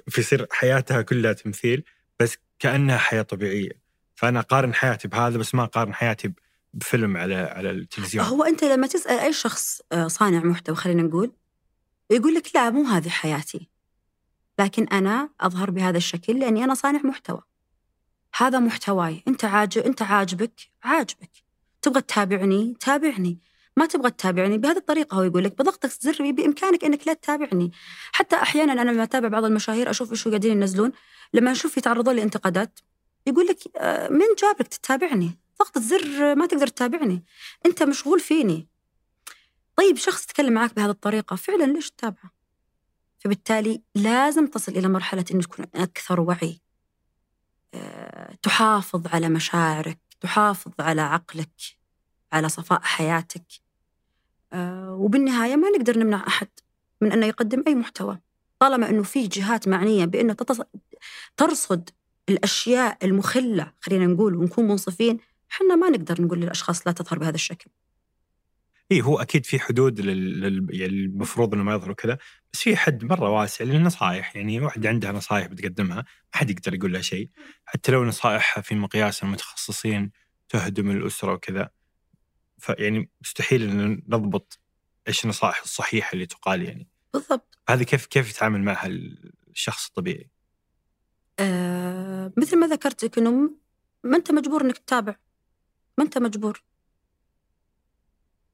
[0.08, 1.84] فيصير حياتها كلها تمثيل
[2.20, 3.82] بس كأنها حياة طبيعية.
[4.14, 6.32] فأنا أقارن حياتي بهذا بس ما أقارن حياتي
[6.74, 8.24] بفيلم على على التلفزيون.
[8.24, 11.32] هو أنت لما تسأل أي شخص آه، صانع محتوى خلينا نقول
[12.10, 13.68] يقول لك لا مو هذه حياتي.
[14.58, 17.42] لكن أنا أظهر بهذا الشكل لأني أنا صانع محتوى.
[18.38, 19.22] هذا محتواي.
[19.28, 20.52] أنت عاجب أنت عاجبك
[20.82, 21.30] عاجبك.
[21.82, 23.38] تبغى تتابعني تابعني.
[23.78, 27.72] ما تبغى تتابعني؟ بهذه الطريقة هو يقول لك بضغطة زر بإمكانك إنك لا تتابعني.
[28.12, 30.92] حتى أحيانا أنا لما أتابع بعض المشاهير أشوف إيش قاعدين ينزلون
[31.34, 32.78] لما أشوف يتعرضون لإنتقادات
[33.26, 37.24] يقول لك آه، من جابك تتابعني؟ ضغطة زر ما تقدر تتابعني.
[37.66, 38.68] أنت مشغول فيني.
[39.76, 42.30] طيب شخص يتكلم معك بهذه الطريقة فعلا ليش تتابعه؟
[43.18, 46.60] فبالتالي لازم تصل إلى مرحلة انك تكون أكثر وعي.
[47.74, 51.78] آه، تحافظ على مشاعرك تحافظ على عقلك
[52.32, 53.67] على صفاء حياتك.
[54.52, 56.48] آه، وبالنهاية ما نقدر نمنع أحد
[57.00, 58.18] من انه يقدم أي محتوى.
[58.58, 60.60] طالما أنه في جهات معنية بأنه تتص...
[61.36, 61.90] ترصد
[62.28, 65.18] الأشياء المخلة خلينا نقول ونكون منصفين
[65.52, 67.70] إحنا ما نقدر نقول للأشخاص لا تظهر بهذا الشكل.
[68.92, 70.66] إي هو أكيد في حدود لل...
[70.70, 72.18] يعني المفروض إنه ما يظهروا كذا
[72.52, 76.92] بس في حد مرة واسع للنصائح يعني واحدة عندها نصائح بتقدمها ما حد يقدر يقول
[76.92, 77.30] لها شيء.
[77.64, 80.10] حتى لو نصائحها في مقياس المتخصصين
[80.48, 81.70] تهدم الأسرة وكذا.
[82.58, 84.58] فيعني مستحيل ان نضبط
[85.08, 86.88] إيش النصائح الصحيحة اللي تقال يعني.
[87.14, 87.58] بالضبط.
[87.68, 88.86] هذه كيف كيف يتعامل معها
[89.48, 90.30] الشخص الطبيعي؟
[91.38, 93.50] آه مثل ما ذكرت لك إنه
[94.04, 95.16] ما أنت مجبور إنك تتابع.
[95.98, 96.62] ما أنت مجبور.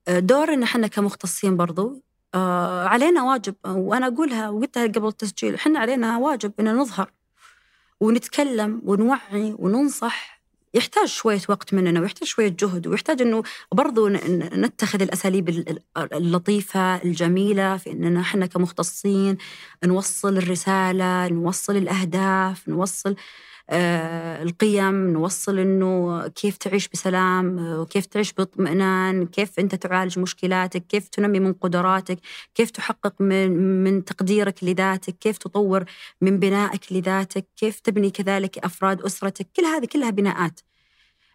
[0.08, 2.02] آه، دورنا إحنا كمختصين برضو.
[2.34, 7.12] آه علينا واجب وأنا أقولها وقلتها قبل التسجيل إحنا علينا واجب ان نظهر
[8.00, 10.33] ونتكلم ونوعي وننصح
[10.74, 16.96] يحتاج شوية وقت مننا ويحتاج شوية جهد ويحتاج إنه برضو نتخذ الأساليب ال- ال- اللطيفة
[16.96, 19.36] الجميلة في إننا إحنا كمختصين
[19.84, 23.16] نوصل الرسالة نوصل الأهداف نوصل
[23.70, 31.08] القيم نوصل إنه كيف تعيش بسلام آه، وكيف تعيش باطمئنان كيف أنت تعالج مشكلاتك كيف
[31.08, 32.18] تنمي من قدراتك
[32.54, 33.50] كيف تحقق من
[33.84, 35.84] من تقديرك لذاتك كيف تطور
[36.20, 40.60] من بنائك لذاتك كيف تبني كذلك أفراد أسرتك كل هذه كلها بناءات.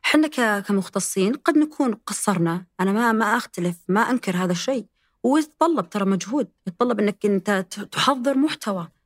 [0.06, 0.28] إحنا
[0.62, 2.66] كمختصين قد نكون قصرنا.
[2.80, 4.86] أنا ما ما أختلف ما أنكر هذا الشيء.
[5.24, 6.48] ويتطلب ترى مجهود.
[6.68, 7.52] يتطلب إنك أنت
[7.92, 8.82] تحضر محتوى.
[8.82, 8.99] آه،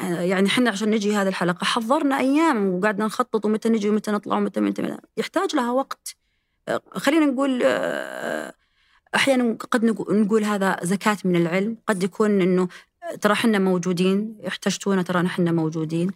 [0.00, 4.60] يعني إحنا عشان نجي هذه الحلقة حضرنا أيام وقعدنا نخطط ومتى نجي ومتى نطلع ومتى
[4.60, 6.16] متى يحتاج لها وقت.
[6.68, 8.54] آه، خلينا نقول آه،
[9.14, 11.76] أحيانا قد نقو- نقول هذا زكاة من العلم.
[11.86, 12.68] قد يكون إنه
[13.20, 16.10] ترى إحنا موجودين احتجتونا ترى إحنا موجودين.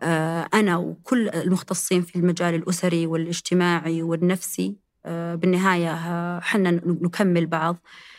[0.00, 4.76] آه، أنا وكل المختصين في المجال الأسري والاجتماعي والنفسي
[5.06, 7.76] آه، بالنهاية آه، إحنا نكمل بعض.
[7.76, 8.13] آه،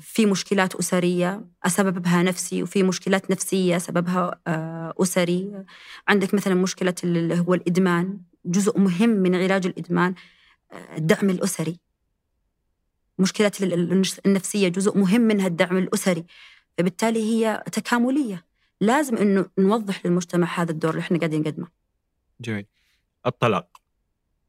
[0.00, 5.64] في مشكلات أسرية سببها نفسي وفي مشكلات نفسية سببها آه، أسري.
[6.08, 10.14] عندك مثلا مشكلة اللي هو الإدمان جزء مهم من علاج الإدمان
[10.72, 11.78] آه، الدعم الأسري.
[13.18, 16.24] مشكلة ال- ال- النفسية جزء مهم منها الدعم الأسري.
[16.78, 18.44] فبالتالي هي تكاملية.
[18.80, 21.68] لازم أنه نوضح للمجتمع هذا الدور اللي إحنا قاعدين نقدمه.
[22.40, 22.66] جميل.
[23.26, 23.68] الطلاق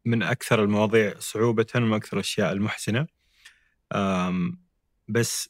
[0.05, 2.99] من أكثر المواضيع صعوبة ومن أكثر الأشياء المحزنة.
[2.99, 3.07] أم،
[5.07, 5.49] بس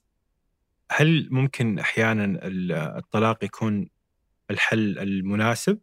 [0.92, 3.90] هل ممكن أحيانا ال- الطلاق يكون
[4.52, 5.80] الحل المناسب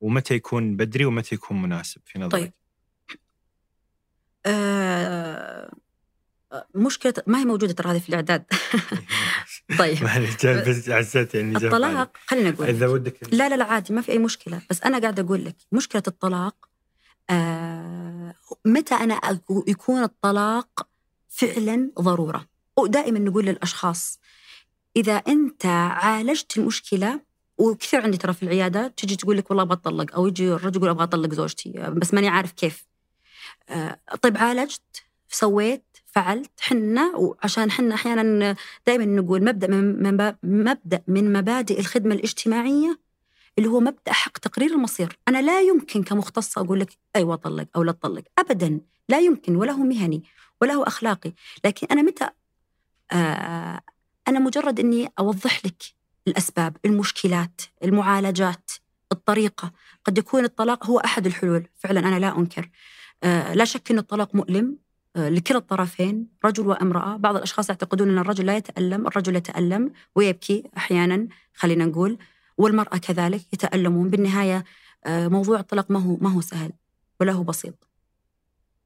[0.00, 2.52] ومتى يكون بدري ومتى يكون مناسب في نظرك؟ طيب.
[4.46, 5.72] آه،
[6.74, 8.44] مشكلة ما هي موجودة ترى هذه في الإعداد
[9.78, 11.56] طيب معلش بس حسيت يعني.
[11.56, 14.98] الطلاق خلينا نقول إذا ودك لا لا لا عادي ما في أي مشكلة بس أنا
[14.98, 16.68] قاعدة أقول لك مشكلة الطلاق
[17.30, 18.34] آه
[18.64, 20.87] متى أنا يكون الطلاق
[21.38, 22.46] فعلا ضرورة.
[22.76, 24.18] ودائما نقول للأشخاص
[24.96, 27.20] إذا أنت عالجت المشكلة
[27.58, 31.04] وكثير عندي ترى في العيادات تجي تقول لك والله أطلق أو يجي الرجل يقول أبغى
[31.04, 32.86] أطلق زوجتي بس ماني عارف كيف.
[33.68, 41.02] آه طيب عالجت سويت فعلت حنا وعشان حنا أحيانا دائما نقول مبدأ من من- مبدأ
[41.08, 42.98] من مبادئ الخدمة الاجتماعية
[43.58, 47.82] اللي هو مبدأ حق تقرير المصير، أنا لا يمكن كمختصة أقول لك أيوه طلق أو
[47.82, 50.22] لا تطلق، ابدا لا يمكن ولا هو مهني.
[50.62, 51.32] ولا هو أخلاقي،
[51.64, 52.28] لكن أنا متى
[53.12, 53.80] آه
[54.28, 55.82] أنا مجرد إني أوضح لك
[56.28, 58.70] الأسباب، المشكلات، المعالجات،
[59.12, 59.72] الطريقة،
[60.04, 62.70] قد يكون الطلاق هو أحد الحلول، فعلا أنا لا أنكر.
[63.22, 64.78] آه لا شك إن الطلاق مؤلم.
[65.16, 67.16] آه، لكلا الطرفين رجل وامرأة.
[67.16, 72.18] بعض الأشخاص يعتقدون أن الرجل لا يتألم الرجل يتألم ويبكي أحيانا خلينا نقول.
[72.58, 74.10] والمرأة كذلك يتألمون.
[74.10, 74.64] بالنهاية
[75.06, 76.72] موضوع الطلاق ما هو ما هو سهل
[77.20, 77.87] ولا هو بسيط.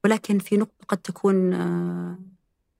[0.03, 2.19] ولكن في نقطة قد تكون آه،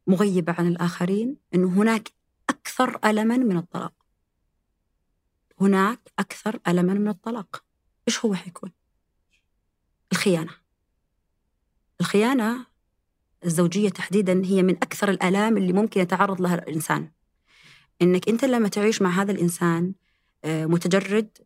[0.08, 2.12] مغيبة عن الآخرين أنه هناك
[2.50, 3.94] أكثر ألما من الطلاق.
[5.62, 7.64] هناك أكثر ألما من الطلاق.
[8.08, 8.72] إيش هو حيكون؟
[10.12, 10.52] الخيانة.
[12.02, 12.66] الخيانة
[13.46, 17.12] الزوجية تحديدا هي من أكثر الآلام اللي ممكن يتعرض لها الإنسان.
[18.02, 19.94] إنك أنت لما تعيش مع هذا الإنسان
[20.44, 21.38] آه، متجرد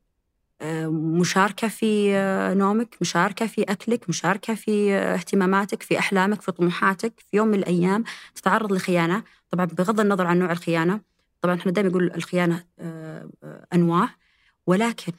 [0.91, 7.37] مشاركة في آه، نومك مشاركة في أكلك مشاركة في اهتماماتك في أحلامك في طموحاتك في
[7.37, 8.03] يوم من الأيام
[8.35, 11.01] تتعرض لخيانة طبعا بغض النظر عن نوع الخيانة
[11.41, 12.65] طبعا إحنا دائما نقول الخيانة
[13.73, 14.09] أنواع.
[14.67, 15.13] ولكن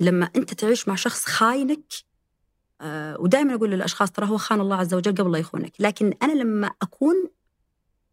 [0.00, 1.92] لما أنت تعيش مع شخص خاينك
[3.18, 5.72] ودائما أقول للأشخاص ترى هو خان الله عز وجل قبل لا يخونك.
[5.78, 7.14] لكن أنا لما أكون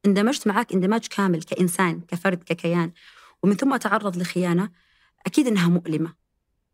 [0.05, 2.91] اندمجت معك اندماج كامل كإنسان كفرد ككيان
[3.43, 4.69] ومن ثم أتعرض لخيانة
[5.25, 6.09] أكيد أنها مؤلمة.
[6.09, 6.20] آه،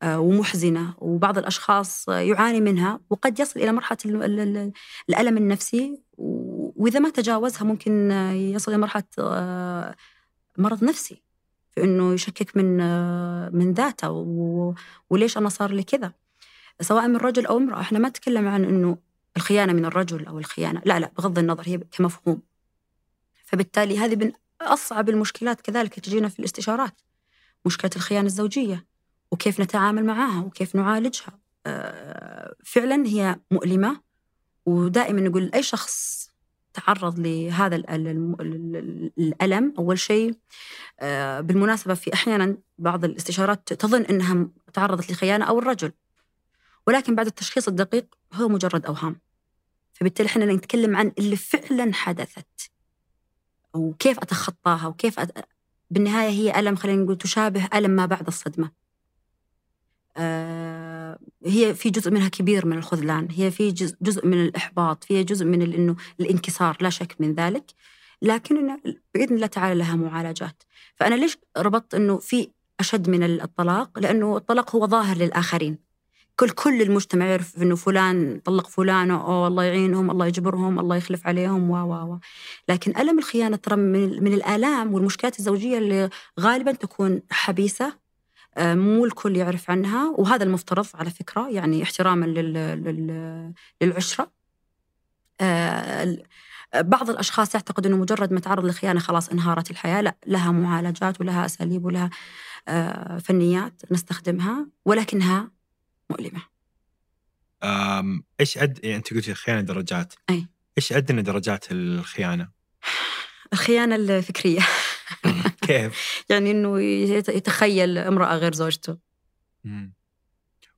[0.06, 3.98] ومحزنة وبعض الأشخاص يعاني منها وقد يصل إلى مرحلة
[5.10, 6.00] الألم النفسي
[6.78, 9.95] وإذا ما تجاوزها ممكن يصل إلى مرحلة آه،
[10.58, 11.22] مرض نفسي
[11.72, 14.10] في إنه يشكك من آه، من ذاته
[15.10, 16.14] وليش أنا صار لي كذا؟
[16.82, 18.98] سواء من رجل أو امرأة إحنا ما نتكلم عن إنه
[19.38, 22.41] الخيانة من الرجل أو الخيانة لا لا بغض النظر هي كمفهوم.
[23.45, 24.32] فبالتالي هذه من
[24.62, 27.02] أصعب المشكلات كذلك تجينا في الاستشارات
[27.66, 28.86] مشكلة الخيانة الزوجية.
[29.32, 31.39] وكيف نتعامل معها وكيف نعالجها.
[31.65, 34.01] آه، فعلا هي مؤلمة
[34.65, 36.28] ودائما نقول أي شخص
[36.73, 40.36] تعرض لهذا الألم أول شيء
[40.99, 45.91] آه، بالمناسبة في أحيانا بعض الاستشارات تظن إنها تعرضت لخيانة أو الرجل
[46.88, 49.19] ولكن بعد التشخيص الدقيق هو مجرد أوهام.
[49.93, 52.71] فبالتالي إحنا نتكلم عن اللي فعلا حدثت
[53.73, 55.47] وكيف أتخطاها وكيف أت...
[55.89, 58.65] بالنهاية هي ألم خلينا نقول تشابه ألم ما بعد الصدمة.
[58.65, 58.86] آه
[61.45, 65.61] هي في جزء منها كبير من الخذلان هي في جزء, من الإحباط فيها جزء من
[65.61, 67.63] إنه الإنكسار لا شك من ذلك
[68.22, 68.78] لكن
[69.13, 70.63] بإذن الله تعالى لها معالجات.
[70.95, 72.49] فأنا ليش ربطت أنه في
[72.80, 75.88] أشد من الطلاق؟ لأنه الطلاق هو ظاهر للآخرين.
[76.39, 81.28] كل كل المجتمع يعرف إنه فلان طلق فلان أو الله يعينهم الله يجبرهم الله يخلف
[81.28, 82.20] عليهم و و
[82.70, 86.09] لكن ألم الخيانة ترى من, من الآلام والمشكلات الزوجية اللي
[86.39, 88.07] غالبا تكون حبيسة آه،
[88.58, 92.26] مو الكل يعرف عنها وهذا المفترض على فكرة يعني احتراما
[93.82, 94.32] للعشرة
[95.41, 96.18] آه،
[96.76, 101.45] بعض الأشخاص يعتقد إنه مجرد ما تعرض لخيانة خلاص انهارت الحياة لا لها معالجات ولها
[101.45, 102.10] أساليب ولها
[102.68, 105.51] آه، فنيات نستخدمها ولكنها
[106.10, 106.41] مؤلمة.
[108.39, 108.80] إيش أد...
[108.84, 110.14] يعني أنت قلتي الخيانة درجات.
[110.30, 110.47] أي
[110.78, 112.49] إيش أدنى درجات الخيانة؟
[113.53, 114.60] الخيانة الفكرية.
[115.68, 115.93] كيف؟
[116.30, 118.97] يعني إنه يتخيل امرأة غير زوجته.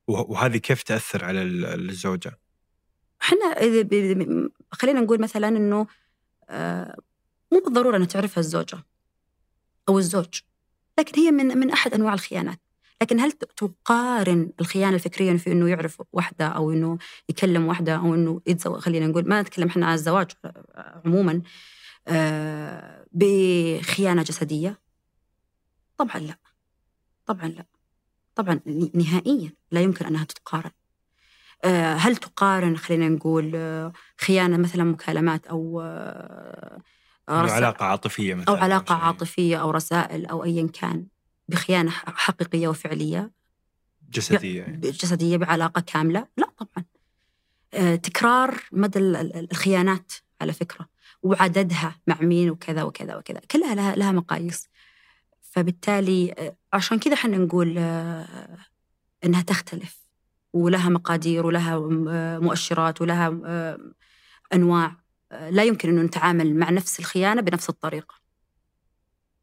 [0.08, 2.38] وهذه كيف تأثر على الزوجة؟
[3.22, 3.54] إحنا
[4.72, 5.86] خلينا نقول مثلا إنه
[6.48, 6.96] آه،
[7.52, 8.78] مو بالضرورة انها تعرفها الزوجة
[9.88, 10.40] أو الزوج
[10.98, 12.60] لكن هي من من أحد أنواع الخيانات
[13.02, 18.40] لكن هل تقارن الخيانة الفكرية في إنه يعرف واحدة أو إنه يكلم واحدة أو إنه
[18.46, 20.30] يتزوج خلينا نقول ما نتكلم إحنا عن الزواج
[21.04, 21.42] عموما
[22.08, 24.80] آه، بخيانة جسدية؟
[25.98, 26.38] طبعا لا.
[27.26, 27.64] طبعا لا.
[28.34, 28.60] طبعا
[28.94, 30.70] نهائيا لا يمكن أنها تتقارن.
[31.64, 35.80] آه، هل تقارن خلينا نقول آه، خيانة مثلا مكالمات أو
[37.28, 41.06] علاقة عاطفية مثلا أو علاقة عاطفية أو رسائل أو ايا كان
[41.48, 43.30] بخيانة حقيقية وفعلية؟
[44.10, 44.80] جسدية يعني.
[44.80, 46.84] جسدية بعلاقة كاملة؟ لا طبعا.
[47.96, 50.88] تكرار مدى الخيانات على فكرة.
[51.22, 53.40] وعددها مع مين وكذا وكذا وكذا.
[53.50, 54.68] كلها لها, لها مقاييس.
[55.40, 58.58] فبالتالي آه، عشان كذا إحنا نقول آه،
[59.24, 60.00] إنها تختلف.
[60.52, 61.78] ولها مقادير ولها
[62.38, 63.28] مؤشرات ولها
[64.54, 64.96] أنواع.
[65.30, 68.14] لا يمكن إنه نتعامل مع نفس الخيانة بنفس الطريقة.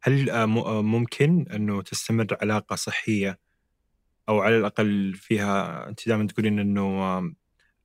[0.02, 3.40] هل آه، آه، ممكن إنه تستمر علاقة صحية
[4.30, 7.22] أو على الأقل فيها أنت دائما تقولين إنه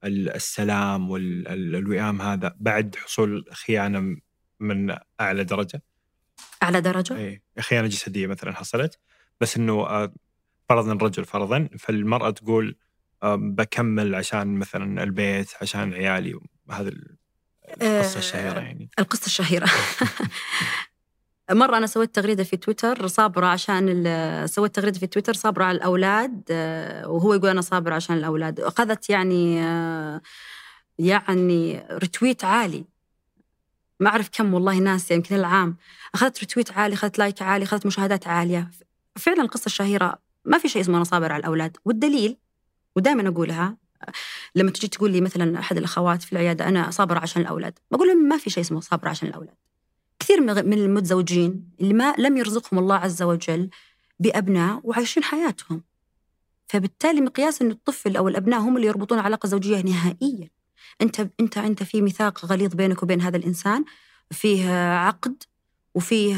[0.04, 4.16] السلام والوئام هذا بعد حصول خيانة
[4.60, 5.82] من أعلى درجة؟
[6.62, 8.98] أعلى درجة؟ اي خيانة جسدية مثلا حصلت
[9.40, 10.14] بس إنه آه،
[10.68, 12.76] فرضا الرجل فرضا فالمرأة تقول
[13.24, 16.40] بكمل عشان مثلا البيت عشان عيالي
[16.70, 16.92] هذا
[17.82, 19.66] القصة الشهيرة يعني القصة الشهيرة
[21.50, 24.04] مرة أنا سويت تغريدة في تويتر صابرة عشان
[24.46, 28.60] سويت تغريدة في تويتر صابرة على الأولاد آه، وهو يقول أنا صابر عشان الأولاد.
[28.60, 30.20] أخذت يعني آه،
[30.98, 32.84] يعني رتويت عالي.
[34.00, 35.76] ما أعرف كم والله ناس يمكن العام.
[36.14, 38.70] أخذت رتويت عالي أخذت لايك عالي أخذت مشاهدات عالية.
[39.16, 41.76] فعلا القصة الشهيرة ما في شيء اسمه أنا صابر على الأولاد.
[41.84, 42.36] والدليل
[42.96, 43.76] ودائما أقولها
[44.54, 48.28] لما تجي تقول لي مثلا أحد الأخوات في العيادة أنا صابرة عشان الأولاد بقول لهم
[48.28, 49.54] ما في شيء اسمه صابرة عشان الأولاد.
[50.22, 53.70] كثير من المتزوجين اللي ما لم يرزقهم الله عز وجل
[54.20, 55.82] بأبناء وعايشين حياتهم.
[56.66, 60.50] فبالتالي مقياس إن الطفل أو الأبناء هم اللي يربطون علاقة زوجية نهائيا.
[61.00, 63.84] أنت أنت انت في ميثاق غليظ بينك وبين هذا الإنسان
[64.30, 65.42] فيه عقد
[65.94, 66.34] وفيه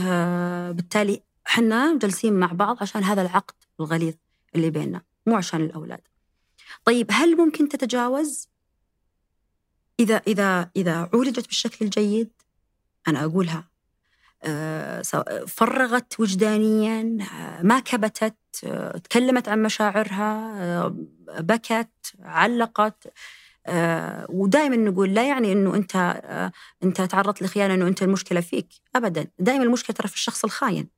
[0.73, 4.15] بالتالي إحنا جالسين مع بعض عشان هذا العقد الغليظ
[4.55, 6.01] اللي بيننا مو عشان الأولاد.
[6.85, 8.49] طيب هل ممكن تتجاوز؟
[10.01, 12.31] إذا إذا إذا عولجت بالشكل الجيد
[13.09, 13.74] أنا أقولها آه،
[15.47, 18.35] فرغت وجدانيا آه، ما كبتت
[18.65, 20.89] آه، تكلمت عن مشاعرها
[21.39, 21.91] بكت
[22.23, 23.07] علقت
[24.29, 25.97] ودائما نقول لا يعني إنه أنت
[26.83, 29.27] أنت تعرضت لخيانة إنه أنت المشكلة فيك ابدا.
[29.39, 30.89] دائما المشكلة ترى في الشخص الخاين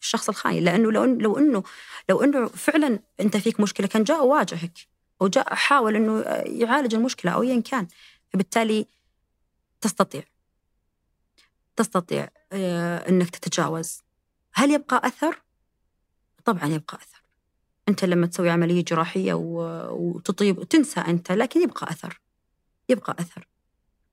[0.00, 0.64] الشخص الخاين.
[0.64, 1.62] لأنه لو لو إنه
[2.08, 4.78] لو إنه فعلا أنت فيك مشكلة كان جاء واجهك
[5.20, 7.86] وجاء حاول إنه يعالج المشكلة أو ايا كان
[8.32, 8.86] فبالتالي
[9.80, 10.22] تستطيع.
[11.76, 12.24] تستطيع.
[12.24, 14.02] آه، إنك تتجاوز.
[14.54, 15.42] هل يبقى أثر؟
[16.44, 17.22] طبعا يبقى أثر.
[17.88, 22.20] أنت لما تسوي عملية جراحية وتطيب تنسى أنت لكن يبقى أثر.
[22.88, 23.48] يبقى أثر.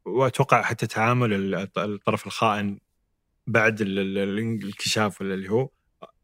[0.05, 2.79] وأتوقع حتى تعامل الطرف الخائن
[3.47, 5.69] بعد الانكشاف ولا اللي هو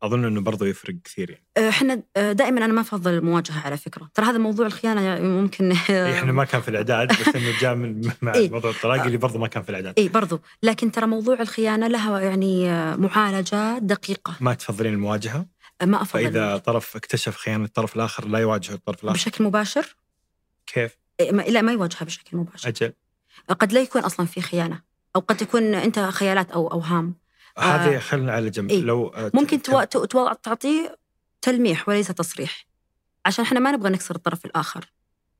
[0.04, 1.44] أظن إنه برضه يفرق كثير يعني.
[1.58, 5.72] آه، إحنا آه، دائما أنا ما أفضل المواجهة على فكرة، ترى هذا موضوع الخيانة ممكن
[6.16, 9.40] إحنا ما كان في الإعداد بس إنه جاء من مع إيه؟ موضوع الطلاق اللي برضه
[9.40, 9.94] ما كان في الإعداد.
[9.98, 14.36] اي برضه، لكن ترى موضوع الخيانة لها يعني آه، معالجة دقيقة.
[14.40, 15.46] ما تفضلين المواجهة؟
[15.84, 19.96] ما أفضل فإذا طرف اكتشف خيانة الطرف الآخر لا يواجه الطرف الآخر بشكل مباشر؟
[20.68, 22.70] كيف؟ إيه لا ما يواجهها بشكل مباشر.
[22.70, 22.94] أجل
[23.60, 24.82] قد لا يكون أصلا في خيانة
[25.16, 27.16] أو قد تكون أنت خيالات أو أوهام.
[27.58, 28.00] هذه آه.
[28.00, 29.84] خلنا على جنب إيه؟ لو آه ممكن تو...
[29.84, 30.34] تو...
[30.34, 30.98] تعطيه
[31.42, 32.68] تلميح وليس تصريح.
[33.26, 34.86] عشان إحنا ما نبغى نكسر الطرف الآخر.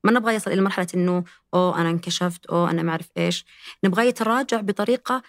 [0.04, 3.44] ما نبغى يصل إلى مرحلة إنه أوه أنا انكشفت أوه أنا ما أعرف إيش.
[3.84, 5.22] نبغى يتراجع بطريقة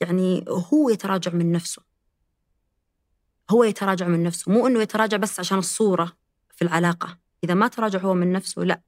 [0.00, 1.82] يعني هو يتراجع من نفسه.
[3.50, 4.52] هو يتراجع من نفسه.
[4.52, 6.12] مو إنه يتراجع بس عشان الصورة
[6.54, 7.18] في العلاقة.
[7.44, 8.80] إذا ما تراجع هو من نفسه لا.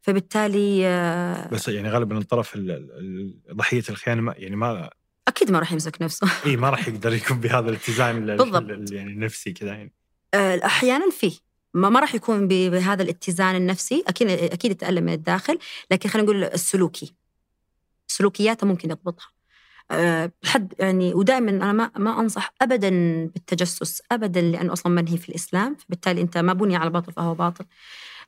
[0.00, 2.58] فبالتالي آه، بس يعني غالبا الطرف
[3.52, 4.90] ضحية الخيانة ما يعني ما
[5.38, 6.28] أكيد ما راح يمسك نفسه.
[6.46, 8.92] إي ما راح يقدر يكون بهذا الاتزان بالضبط.
[8.92, 9.92] يعني النفسي كذا يعني.
[10.34, 11.32] آه، أحيانا فيه.
[11.74, 14.04] ما, ما راح يكون بهذا الاتزان النفسي.
[14.06, 15.58] أكيد أكيد يتألم من الداخل
[15.90, 17.14] لكن خلينا نقول السلوكي.
[18.06, 19.28] سلوكياته ممكن يضبطها.
[19.90, 22.90] أه حد يعني ودائما أنا ما ما أنصح ابدا
[23.34, 27.64] بالتجسس ابدا لأنه أصلا منهي في الإسلام فبالتالي أنت ما بني على باطل فهو باطل.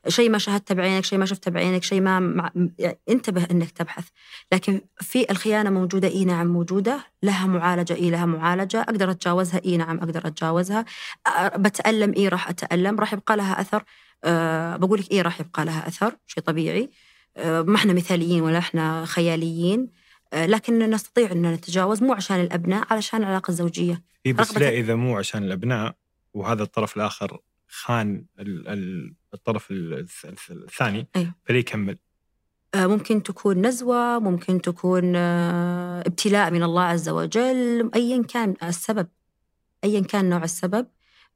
[0.07, 2.51] شيء ما شاهدته بعينك شيء ما شفته بعينك شيء ما مع...
[2.79, 4.07] يعني انتبه إنك تبحث.
[4.51, 7.05] لكن في الخيانة موجودة إي نعم موجودة.
[7.23, 8.81] لها معالجة إي لها معالجة.
[8.81, 10.85] أقدر أتجاوزها إي نعم أقدر أتجاوزها.
[11.55, 12.99] بتألم إي راح أتألم.
[12.99, 13.83] راح يبقى لها أثر
[14.23, 16.89] أه بقول لك إي راح يبقى لها أثر شيء طبيعي.
[17.37, 19.89] أه ما إحنا مثاليين ولا إحنا خياليين.
[20.33, 24.03] أه لكن نستطيع ان نتجاوز مو عشان الأبناء علشان العلاقة الزوجية.
[24.25, 25.95] بس لا إذا مو عشان الأبناء
[26.33, 28.25] وهذا الطرف الآخر خان
[29.33, 31.33] الطرف الثاني أيوه.
[31.45, 31.97] فليه يكمل؟
[32.75, 39.07] آه، ممكن تكون نزوة ممكن تكون آه، ابتلاء من الله عز وجل أيا كان السبب
[39.83, 40.87] أيا كان نوع السبب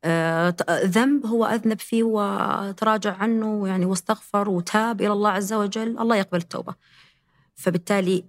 [0.03, 6.15] آه، ذنب هو أذنب فيه وتراجع عنه يعني واستغفر وتاب إلى الله عز وجل الله
[6.15, 6.75] يقبل التوبة
[7.55, 8.25] فبالتالي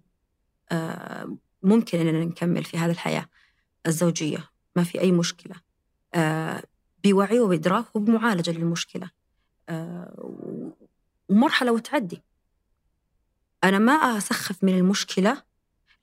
[1.63, 3.27] ممكن أننا نكمل في هذه الحياة
[3.87, 5.55] الزوجية ما في أي مشكلة
[7.05, 9.11] بوعي وبإدراك وبمعالجة للمشكلة
[11.29, 12.23] ومرحلة وتعدي
[13.65, 15.43] أنا ما أسخف من المشكلة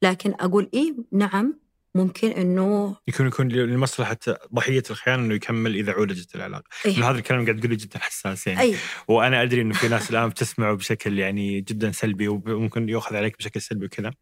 [0.01, 1.63] لكن أقول إيه نعم
[1.95, 4.17] ممكن إنه يكون يكون لمصلحة
[4.53, 7.09] ضحية الخيانة إنه يكمل إذا عولجت العلاقة، أيه.
[7.09, 8.75] هذا الكلام قاعد تقوله جدا حساس يعني أيه.
[9.07, 13.61] وأنا أدري إنه في ناس الآن بتسمعه بشكل يعني جدا سلبي وممكن ياخذ عليك بشكل
[13.61, 14.13] سلبي وكذا.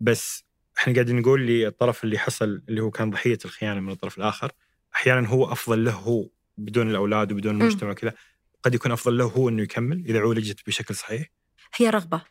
[0.00, 0.44] بس
[0.78, 4.52] إحنا قاعدين نقول لي الطرف اللي حصل اللي هو كان ضحية الخيانة من الطرف الآخر
[4.94, 6.28] أحيانا هو أفضل له هو
[6.64, 8.14] بدون الأولاد وبدون المجتمع وكذا
[8.62, 11.30] قد يكون أفضل له هو إنه يكمل إذا عولجت بشكل صحيح؟
[11.76, 12.22] هي رغبة.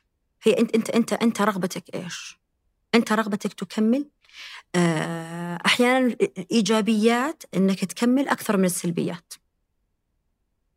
[0.43, 2.39] هي انت انت انت أنت رغبتك إيش؟
[2.95, 4.09] أنت رغبتك تكمل
[4.75, 9.33] آه، أحيانا الإيجابيات إنك تكمل أكثر من السلبيات.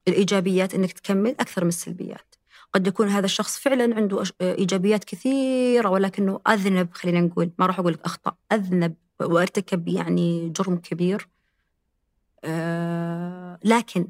[0.08, 2.34] الإيجابيات إنك تكمل أكثر من السلبيات.
[2.72, 7.92] قد يكون هذا الشخص فعلا عنده إيجابيات كثيرة ولكنه أذنب خلينا نقول ما راح أقول
[7.92, 11.20] لك أخطأ أذنب وأرتكب يعني جرم كبير.
[11.20, 11.41] آه،
[13.64, 14.08] لكن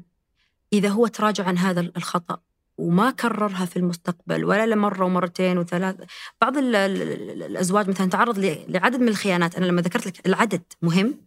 [0.73, 2.41] إذا هو تراجع عن هذا الخطأ
[2.77, 5.95] وما كررها في المستقبل ولا لمرة ومرتين وثلاث
[6.41, 11.17] بعض الأزواج مثلا تعرض لعدد من الخيانات أنا لما ذكرت لك العدد مهم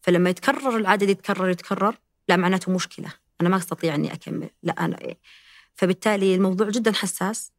[0.00, 5.00] فلما يتكرر العدد يتكرر يتكرر لا معناته مشكلة أنا ما أستطيع أني أكمل لا أنا
[5.00, 5.18] إيه
[5.74, 7.52] فبالتالي الموضوع جدا حساس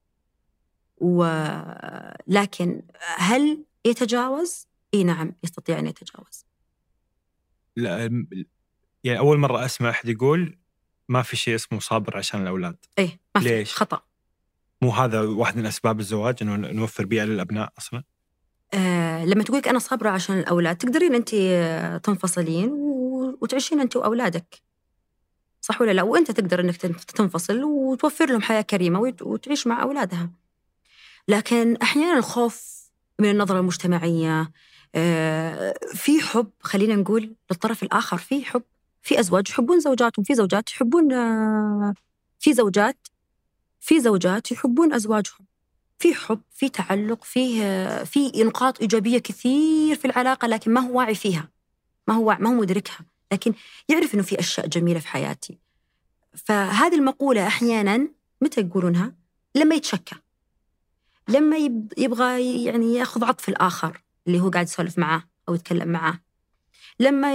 [0.97, 2.81] ولكن
[3.17, 6.45] هل يتجاوز؟ إي نعم يستطيع أن يتجاوز.
[7.75, 8.25] لا
[9.03, 10.57] يعني أول مرة أسمع أحد يقول
[11.09, 12.75] ما في شيء اسمه صابر عشان الأولاد.
[12.99, 14.01] إيه ما في ليش؟ خطأ.
[14.81, 18.03] مو هذا واحد من أسباب الزواج إنه نوفر بيئة للأبناء أصلا؟
[18.73, 21.29] آه لما تقولك أنا صابرة عشان الأولاد تقدرين انت
[22.03, 22.69] تنفصلين
[23.41, 24.61] وتعيشين انت وأولادك.
[25.61, 26.75] صح ولا لا؟ وأنت تقدر إنك
[27.15, 30.31] تنفصل وتوفر لهم حياة كريمة وتعيش مع أولادها.
[31.27, 32.79] لكن أحيانا الخوف
[33.19, 34.51] من النظرة المجتمعية
[34.95, 38.63] آه، في حب خلينا نقول للطرف الآخر في حب
[39.01, 41.93] في أزواج يحبون زوجاتهم في زوجات يحبون آه،
[42.39, 43.07] في زوجات
[43.79, 45.45] في زوجات يحبون أزواجهم.
[45.99, 50.97] في حب في تعلق فيه آه، في نقاط إيجابية كثير في العلاقة لكن ما هو
[50.97, 51.49] واعي فيها
[52.07, 52.99] ما هو ما هو مدركها.
[53.31, 53.53] لكن
[53.89, 55.57] يعرف إنه في أشياء جميلة في حياتي.
[56.35, 58.07] فهذه المقولة أحيانا
[58.41, 59.15] متى يقولونها؟
[59.55, 60.15] لما يتشكى.
[61.27, 61.57] لما
[61.97, 66.19] يبغى يعني يأخذ عطف الآخر اللي هو قاعد يسولف معاه أو يتكلم معاه.
[66.99, 67.33] لما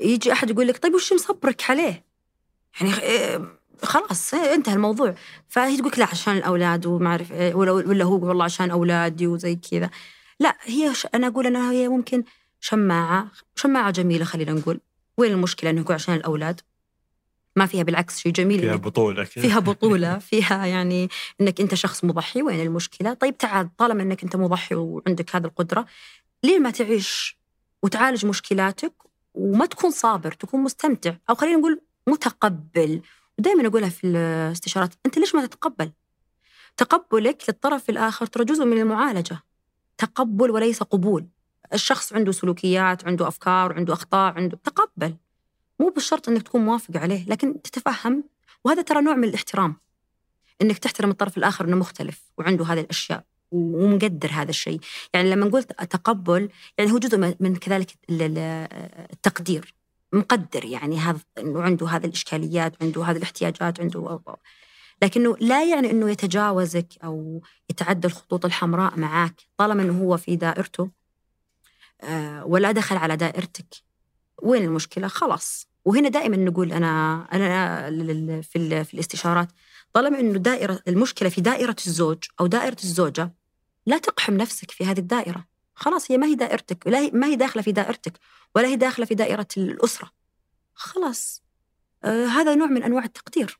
[0.00, 2.04] يجي أحد يقول لك طيب وش مصبرك عليه؟
[2.80, 2.92] يعني
[3.82, 5.14] خلاص انتهى الموضوع.
[5.48, 9.90] فهي تقول لا عشان الأولاد وما أعرف ولا ولا هو والله عشان أولادي وزي كذا.
[10.40, 12.24] لا هي أنا أقول إنها هي ممكن
[12.60, 14.80] شماعة شماعة جميلة خلينا نقول.
[15.16, 16.60] وين المشكلة إنه يقول عشان الأولاد؟
[17.56, 19.42] ما فيها بالعكس شيء جميل فيها بطولة كده.
[19.42, 21.08] فيها بطولة فيها يعني
[21.40, 25.86] أنك أنت شخص مضحي وين المشكلة؟ طيب تعال طالما أنك أنت مضحي وعندك هذه القدرة
[26.44, 27.38] ليه ما تعيش
[27.82, 28.92] وتعالج مشكلاتك
[29.34, 33.02] وما تكون صابر تكون مستمتع أو خلينا نقول متقبل.
[33.38, 35.92] ودائما أقولها في الاستشارات أنت ليش ما تتقبل؟
[36.76, 39.42] تقبلك للطرف الآخر ترى جزء من المعالجة.
[39.98, 41.26] تقبل وليس قبول.
[41.72, 45.16] الشخص عنده سلوكيات عنده أفكار عنده أخطاء عنده تقبل.
[45.80, 48.24] مو بالشرط إنك تكون موافق عليه لكن تتفهم.
[48.64, 49.76] وهذا ترى نوع من الاحترام.
[50.62, 53.24] إنك تحترم الطرف الآخر إنه مختلف وعنده هذه الأشياء.
[53.50, 54.80] ومقدر هذا الشيء.
[55.14, 56.48] يعني لما نقول تقبل
[56.78, 59.74] يعني هو جزء من كذلك التقدير.
[60.12, 64.20] مقدر يعني هذا إنه عنده هذه الإشكاليات عنده هذه الاحتياجات عنده
[65.02, 70.90] لكنه لا يعني إنه يتجاوزك أو يتعدى الخطوط الحمراء معك طالما إنه هو في دائرته
[72.02, 73.74] آه، ولا دخل على دائرتك.
[74.42, 75.68] وين المشكلة؟ خلاص.
[75.84, 79.48] وهنا دائما نقول أنا أنا في في الاستشارات
[79.92, 83.34] طالما إنه دائرة المشكلة في دائرة الزوج أو دائرة الزوجة
[83.90, 85.44] لا تقحم نفسك في هذه الدائرة.
[85.74, 88.12] خلاص هي ما هي دائرتك ولا هي ما هي داخلة في دائرتك
[88.54, 90.10] ولا هي داخلة في دائرة الأسرة.
[90.74, 91.42] خلاص.
[92.04, 93.58] آه هذا نوع من أنواع التقدير.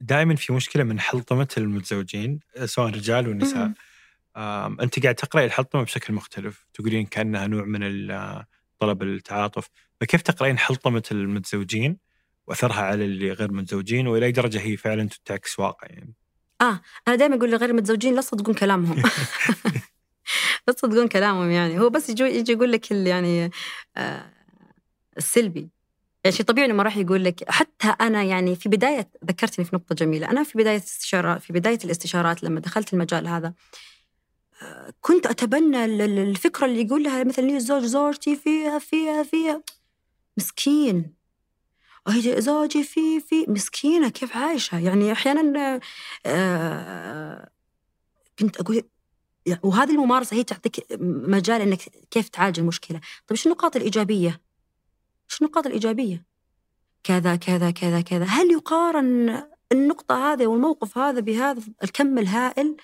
[0.00, 3.72] دائما في مشكلة من حلطمة المتزوجين سواء رجال ونساء
[4.80, 7.80] أنت قاعد تقرأي الحلطمة بشكل مختلف تقولين كأنها نوع من
[8.78, 9.68] طلب التعاطف.
[10.00, 11.98] فكيف تقرأين حلطمة المتزوجين
[12.46, 16.14] وأثرها على اللي غير متزوجين وإلى أي درجة هي فعلا تعكس واقع يعني
[16.60, 19.02] آه أنا دائما أقول لغير المتزوجين لا تصدقون كلامهم.
[20.68, 21.80] لا تصدقون كلامهم يعني.
[21.80, 23.50] هو بس يجي يجي يقول لك يعني
[23.96, 24.32] آه
[25.16, 25.68] السلبي.
[26.24, 27.50] يعني شيء طبيعي إنه ما راح يقول لك.
[27.50, 30.30] حتى أنا يعني في بداية ذكرتني في نقطة جميلة.
[30.30, 33.54] أنا في بداية استشارات في بداية الاستشارات لما دخلت المجال هذا
[35.00, 39.62] كنت أتبنى الفكرة اللي يقول لها مثلا لي الزوج زوجتي فيها فيها فيها.
[40.36, 41.17] مسكين.
[42.38, 45.80] زوجي في في مسكينة كيف عايشة؟ يعني أحيانا
[46.26, 47.50] آه
[48.38, 48.82] كنت أقول
[49.62, 51.78] وهذه الممارسة هي تعطيك مجال أنك
[52.10, 53.00] كيف تعالج المشكلة.
[53.26, 54.40] طيب شو النقاط الإيجابية؟
[55.28, 56.26] شو النقاط الإيجابية؟
[57.04, 58.24] كذا كذا كذا كذا.
[58.24, 59.42] هل يقارن
[59.72, 62.76] النقطة هذه والموقف هذا بهذا الكم الهائل؟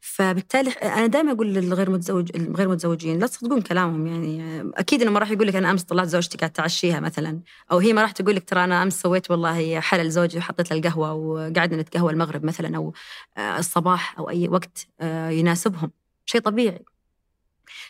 [0.00, 5.18] فبالتالي أنا دائما أقول للغير متزوج الغير متزوجين لا تصدقون كلامهم يعني أكيد إنه ما
[5.18, 7.40] راح يقول لك أنا أمس طلعت زوجتي قاعد تعشيها مثلا
[7.72, 10.78] أو هي ما راح تقول لك ترى أنا أمس سويت والله حلل زوجي وحطيت له
[10.78, 12.92] القهوة وقعدنا نتقهوى المغرب مثلا أو
[13.36, 15.90] آه، الصباح أو أي وقت آه، يناسبهم
[16.26, 16.84] شيء طبيعي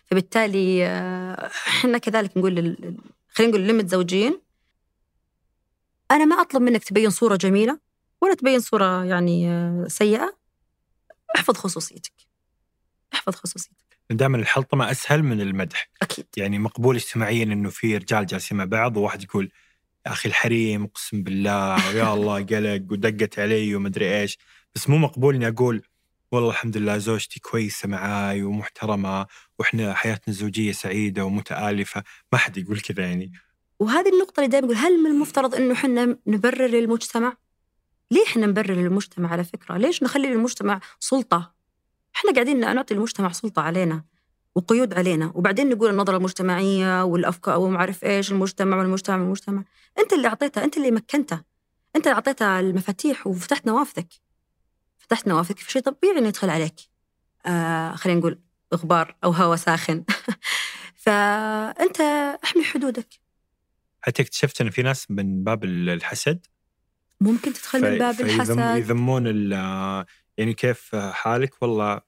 [0.07, 2.77] فبالتالي آه، إحنا كذلك نقول.
[3.29, 4.41] خلينا نقول للمتزوجين
[6.11, 7.79] أنا ما أطلب منك تبين صورة جميلة
[8.21, 10.39] ولا تبين صورة يعني سيئة
[11.37, 12.13] احفظ خصوصيتك.
[13.15, 13.99] احفظ خصوصيتك.
[14.11, 15.91] دائما الحلطمة أسهل من المدح.
[16.03, 16.27] أكيد.
[16.37, 19.51] يعني مقبول اجتماعيا إنه في رجال جالسين مع بعض وواحد يقول
[20.07, 24.39] يا أخي الحريم أقسم بالله يا الله قلق ودقت علي ومدري إيش.
[24.75, 25.83] بس مو مقبول إني أقول
[26.33, 29.27] والله الحمد لله زوجتي كويسة معاي ومحترمة
[29.59, 32.03] وإحنا حياتنا الزوجية سعيدة ومتآلفة.
[32.33, 33.33] ما حد يقول كذا يعني.
[33.81, 37.37] وهذه النقطة اللي دائما أقول هل من المفترض إنه إحنا نبرر للمجتمع؟
[38.11, 41.55] ليه إحنا نبرر للمجتمع على فكرة؟ ليش نخلي للمجتمع سلطة؟
[42.17, 44.05] إحنا قاعدين نعطي المجتمع سلطة علينا
[44.55, 49.65] وقيود علينا وبعدين نقول النظرة المجتمعية والأفكار وما عارف إيش المجتمع والمجتمع والمجتمع.
[49.99, 51.45] أنت اللي أعطيتها أنت اللي مكنتها.
[51.97, 54.09] أنت اللي أعطيتها المفاتيح وفتحت نوافذك.
[54.99, 56.75] فتحت نوافذك في شيء طبيعي إنه يدخل عليك.
[57.47, 58.39] آه خلينا نقول
[58.75, 60.05] غبار أو هواء ساخن.
[61.05, 62.01] فأنت
[62.45, 63.09] احمي حدودك.
[64.01, 66.47] حتى اكتشفت أن في ناس من باب الحسد
[67.21, 69.27] ممكن تدخل من باب الحسد يذمون
[70.39, 72.01] يعني كيف حالك والله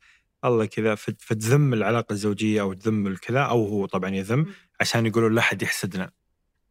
[0.45, 4.47] الله كذا فتذم العلاقة الزوجية أو تذم الكذا أو هو طبعا يذم
[4.81, 6.11] عشان يقولون لا أحد يحسدنا.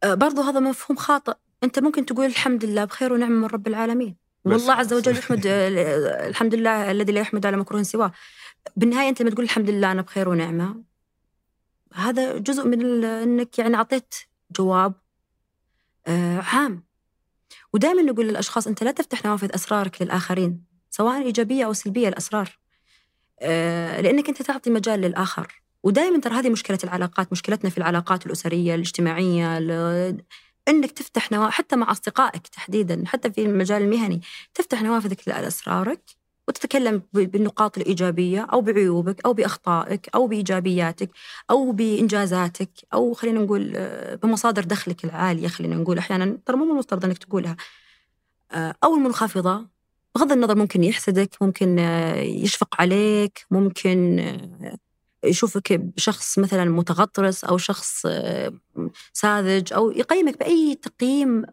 [0.02, 1.34] أه، برضو هذا مفهوم خاطئ،
[1.64, 4.16] أنت ممكن تقول الحمد لله بخير ونعم من رب العالمين.
[4.44, 5.42] والله عز وجل يحمد
[6.30, 8.12] الحمد لله الذي لا يحمد على مكروه سواه.
[8.76, 10.82] بالنهاية أنت لما تقول الحمد لله أنا بخير ونعمة
[11.94, 14.14] هذا جزء من إنك يعني أعطيت
[14.50, 14.94] جواب
[16.06, 16.89] آه عام.
[17.72, 22.58] ودائما نقول للأشخاص أنت لا تفتح نوافذ أسرارك للآخرين سواء إيجابية أو سلبية الأسرار.
[23.40, 28.74] آه، لأنك أنت تعطي مجال للآخر ودائما ترى هذه مشكلة العلاقات مشكلتنا في العلاقات الأسرية
[28.74, 29.58] الاجتماعية
[30.68, 34.20] إنك تفتح نوافذ حتى مع أصدقائك تحديدا حتى في المجال المهني
[34.54, 36.19] تفتح نوافذك لأسرارك
[36.50, 41.10] وتتكلم بالنقاط الإيجابية أو بعيوبك أو بأخطائك أو بإيجابياتك
[41.50, 46.38] أو بإنجازاتك أو خلينا نقول آه، بمصادر دخلك العالية خلينا نقول أحيانا.
[46.46, 47.56] ترى مو المفترض إنك تقولها.
[48.52, 49.66] آه، أو المنخفضة
[50.14, 54.20] بغض النظر ممكن يحسدك ممكن آه، يشفق عليك ممكن
[55.24, 58.06] يشوفك بشخص مثلا متغطرس أو شخص
[59.12, 61.44] ساذج أو يقيمك بأي تقييم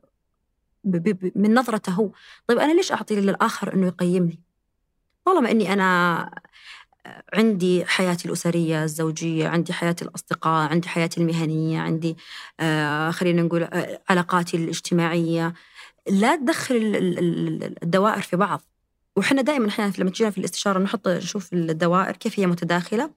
[1.36, 2.12] من نظرته هو.
[2.48, 4.47] طيب أنا ليش أعطي للآخر إنه يقيمني؟
[5.28, 6.32] طالما إني أنا
[7.34, 12.18] عندي حياتي الأسرية الزوجية عندي حياتي الأصدقاء عندي حياتي المهنية عندي
[13.12, 13.68] خلينا نقول
[14.10, 15.54] علاقاتي الاجتماعية
[16.08, 16.76] لا تدخل
[17.84, 18.62] الدوائر في بعض.
[19.16, 23.12] وحنا دائما إحنا لما تجينا في الاستشارة نحط نشوف الدوائر كيف هي متداخلة.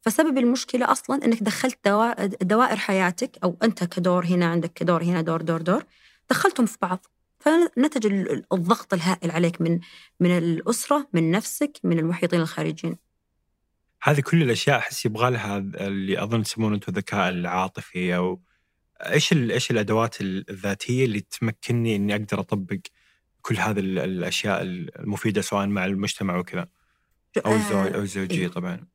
[0.00, 1.88] فسبب المشكلة أصلا إنك دخلت
[2.42, 5.84] دوائر حياتك أو أنت كدور هنا عندك كدور هنا دور دور دور
[6.30, 7.06] دخلتهم في بعض.
[7.46, 8.06] فنتج
[8.52, 9.80] الضغط الهائل عليك من
[10.20, 12.96] من الأسرة من نفسك من المحيطين الخارجيين
[14.02, 18.40] هذه كل الأشياء أحس يبغى لها اللي أظن تسمونه أنتم الذكاء العاطفي أو
[19.00, 22.78] إيش إيش الأدوات الذاتية اللي تمكنني إني أقدر أطبق
[23.42, 26.68] كل هذه الأشياء المفيدة سواء مع المجتمع وكذا
[27.46, 28.48] أو الزوج أو الزوجية إيه.
[28.48, 28.86] طبعا.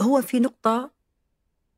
[0.00, 0.90] هو في نقطة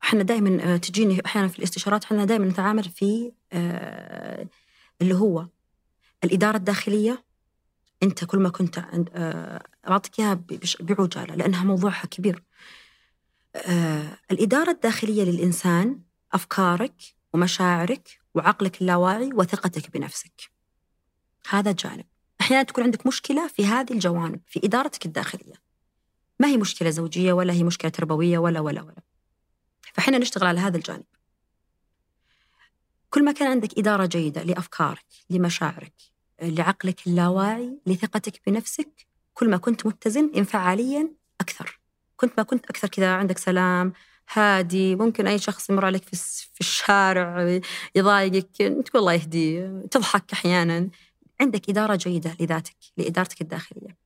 [0.03, 4.47] إحنا دائما آه، تجيني أحيانا في الاستشارات إحنا دائما نتعامل في آه،
[5.01, 5.47] اللي هو
[6.23, 7.23] الإدارة الداخلية
[8.03, 8.77] أنت كل ما كنت
[9.13, 10.43] آه، أعطيك إياها
[10.79, 12.43] بعجالة لأنها موضوعها كبير.
[14.31, 15.99] الإدارة الداخلية للإنسان
[16.33, 16.93] أفكارك
[17.33, 20.51] ومشاعرك وعقلك اللاواعي وثقتك بنفسك.
[21.49, 22.05] هذا جانب.
[22.41, 25.53] أحيانا تكون عندك مشكلة في هذه الجوانب في إدارتك الداخلية.
[26.39, 29.01] ما هي مشكلة زوجية ولا هي مشكلة تربوية ولا ولا ولا.
[29.93, 31.03] فحنا نشتغل على هذا الجانب.
[33.09, 36.10] كل ما كان عندك إدارة جيدة لأفكارك لمشاعرك
[36.41, 39.07] لعقلك اللاواعي لثقتك بنفسك.
[39.33, 41.09] كل ما كنت متزن انفعاليا
[41.41, 41.79] أكثر.
[42.17, 43.93] كنت ما كنت أكثر كذا عندك سلام
[44.33, 46.15] هادي ممكن أي شخص يمر عليك في,
[46.53, 47.59] في الشارع
[47.95, 50.89] يضايقك تقول الله يهديه تضحك أحيانا.
[51.41, 53.97] عندك إدارة جيدة لذاتك لإدارتك الداخلية.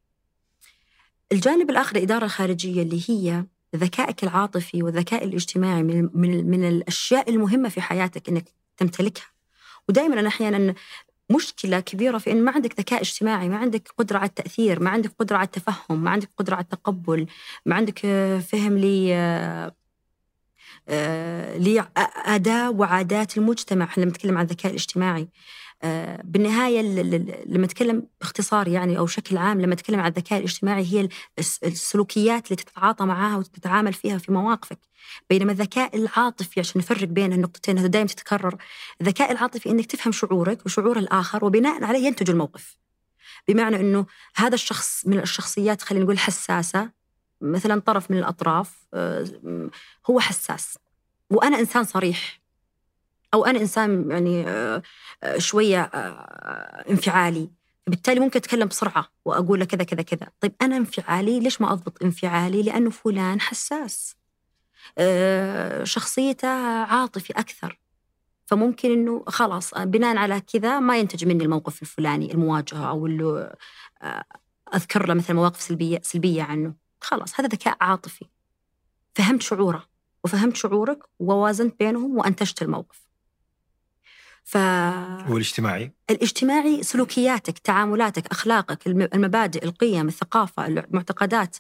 [1.32, 7.70] الجانب الآخر الإدارة الخارجية اللي هي ذكائك العاطفي والذكاء الاجتماعي من, من, من الأشياء المهمة
[7.70, 8.46] في حياتك أنك
[8.78, 9.26] تمتلكها.
[9.90, 10.76] ودائما أنا أحيانا
[11.32, 15.12] مشكلة كبيرة في أن ما عندك ذكاء اجتماعي ما عندك قدرة على التأثير ما عندك
[15.20, 17.28] قدرة على التفهم ما عندك قدرة على التقبل
[17.66, 18.00] ما عندك
[18.52, 19.16] فهم لي
[20.90, 23.90] آه، لأداة وعادات المجتمع.
[23.98, 25.28] لما نتكلم عن الذكاء الاجتماعي
[25.86, 26.82] آه، بالنهاية
[27.46, 31.10] لما نتكلم باختصار يعني أو بشكل عام لما نتكلم عن الذكاء الاجتماعي هي
[31.64, 34.80] السلوكيات اللي تتعاطى معها وتتعامل فيها في مواقفك.
[35.30, 38.56] بينما الذكاء العاطفي عشان نفرق بين النقطتين هذا دائما تتكرر.
[39.02, 42.78] الذكاء العاطفي إنك تفهم شعورك وشعور الآخر وبناء عليه ينتج الموقف.
[43.48, 44.06] بمعنى إنه
[44.36, 46.92] هذا الشخص من الشخصيات خلينا نقول حساسة
[47.42, 49.70] مثلا طرف من الأطراف آه،
[50.10, 50.78] هو حساس.
[51.30, 52.45] وأنا إنسان صريح.
[53.36, 54.82] أو أنا إنسان يعني آه،
[55.24, 55.82] آه، شوية
[56.90, 57.50] انفعالي.
[57.88, 60.28] بالتالي ممكن أتكلم بسرعة وأقول له كذا كذا كذا.
[60.40, 64.16] طيب أنا انفعالي ليش ما أضبط انفعالي؟ لأنه فلان حساس.
[65.84, 66.48] شخصيته
[66.84, 67.80] عاطفي أكثر.
[68.46, 73.56] فممكن إنه خلاص بناء على كذا ما ينتج مني الموقف الفلاني المواجهة أو اللي
[74.76, 76.74] أذكر له مثلا مواقف سلبية سلبية عنه.
[77.02, 78.26] خلاص هذا ذكاء عاطفي.
[79.16, 79.84] فهمت شعوره.
[80.24, 83.05] وفهمت شعورك ووازنت بينهم وأنتجت الموقف.
[84.48, 84.56] ف
[85.30, 91.58] والاجتماعي؟ الاجتماعي سلوكياتك تعاملاتك أخلاقك الم- المبادئ القيم الثقافة المعتقدات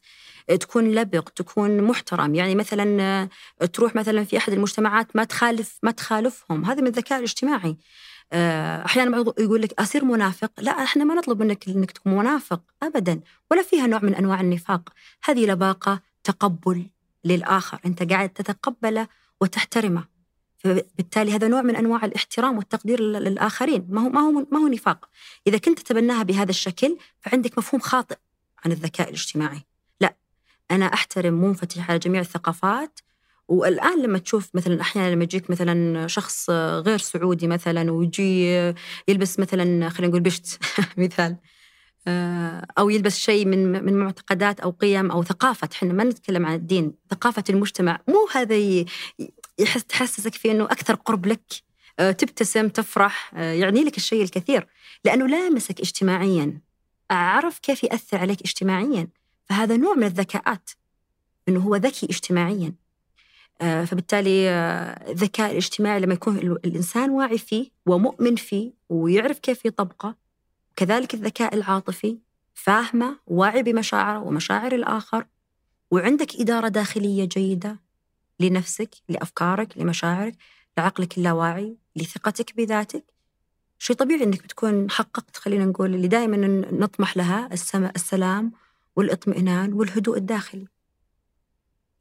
[0.60, 2.36] تكون لبق تكون محترم.
[2.36, 3.02] يعني مثلا
[3.62, 6.66] آه، تروح مثلا في أحد المجتمعات ما تخالف ما تخالفهم.
[6.66, 7.78] هذا من الذكاء الاجتماعي.
[8.34, 10.52] آه، أحيانا يقول لك أصير منافق.
[10.58, 13.20] لا إحنا ما نطلب منك إنك تكون منافق ابدا
[13.52, 14.90] ولا فيها نوع من أنواع النفاق.
[15.24, 16.86] هذه لباقة تقبل
[17.26, 17.80] للآخر.
[17.86, 19.08] أنت قاعد تتقبله
[19.42, 20.15] وتحترمه.
[20.66, 23.86] فبالتالي هذا نوع من أنواع الاحترام والتقدير لل- للآخرين.
[23.90, 25.10] ما هو ما هو ما هو نفاق.
[25.48, 28.16] إذا كنت تتبناها بهذا الشكل فعندك مفهوم خاطئ
[28.66, 29.62] عن الذكاء الاجتماعي.
[30.02, 30.16] لا
[30.72, 33.00] أنا أحترم منفتح على جميع الثقافات
[33.48, 36.50] والآن لما تشوف مثلا أحيانا لما يجيك مثلا شخص
[36.86, 38.46] غير سعودي مثلا ويجي
[39.08, 40.60] يلبس مثلا خلينا نقول بشت
[40.98, 41.38] مثال
[42.08, 45.70] آه، أو يلبس شيء من من معتقدات أو قيم أو ثقافة.
[45.74, 48.00] إحنا ما نتكلم عن الدين ثقافة المجتمع.
[48.08, 48.56] مو هذا
[49.60, 51.42] يحس تحسسك في إنه أكثر قرب لك
[52.00, 54.68] آه، تبتسم تفرح آه، يعني لك الشيء الكثير.
[55.06, 56.62] لأنه لامسك اجتماعيا.
[57.12, 59.08] عرف كيف يأثر عليك اجتماعيا.
[59.50, 60.70] فهذا نوع من الذكاءات
[61.50, 62.74] إنه هو ذكي اجتماعيا.
[63.62, 64.50] آه، فبالتالي
[65.10, 70.16] الذكاء الاجتماعي لما يكون ال- الإنسان واعي فيه ومؤمن فيه ويعرف كيف يطبقه
[70.76, 72.18] كذلك الذكاء العاطفي
[72.54, 75.26] فاهمه واعي بمشاعره ومشاعر الآخر
[75.92, 77.80] وعندك إدارة داخلية جيدة
[78.40, 80.36] لنفسك لأفكارك لمشاعرك
[80.78, 83.04] لعقلك اللاواعي لثقتك بذاتك.
[83.80, 86.38] شيء طبيعي إنك بتكون حققت خلينا نقول اللي دائما
[86.72, 87.50] نطمح لها
[87.96, 88.52] السلام
[88.96, 90.68] والإطمئنان والهدوء الداخلي.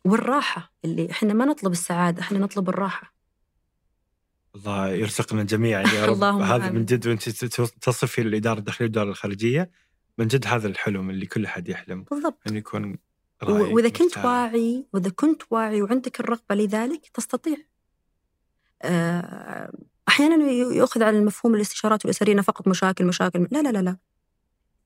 [0.05, 3.15] والراحة اللي إحنا ما نطلب السعادة إحنا نطلب الراحة.
[4.57, 6.13] الله يرزقنا جميعا يا رب.
[6.15, 6.71] اللهم هذا.
[6.71, 7.29] من جد وأنت
[7.81, 9.71] تصفي الإدارة الداخلية والإدارة الخارجية
[10.19, 12.39] من جد هذا الحلم اللي كل أحد يحلم بالضبط.
[12.49, 12.99] إنه يكون
[13.53, 14.25] وإذا كنت مرتاح.
[14.25, 17.57] واعي وإذا كنت واعي وعندك الرغبة لذلك تستطيع.
[18.83, 19.73] آه،
[20.09, 23.97] أحيانا يؤخذ على المفهوم الاستشارات الأسرية فقط مشاكل مشاكل لا لا لا لا.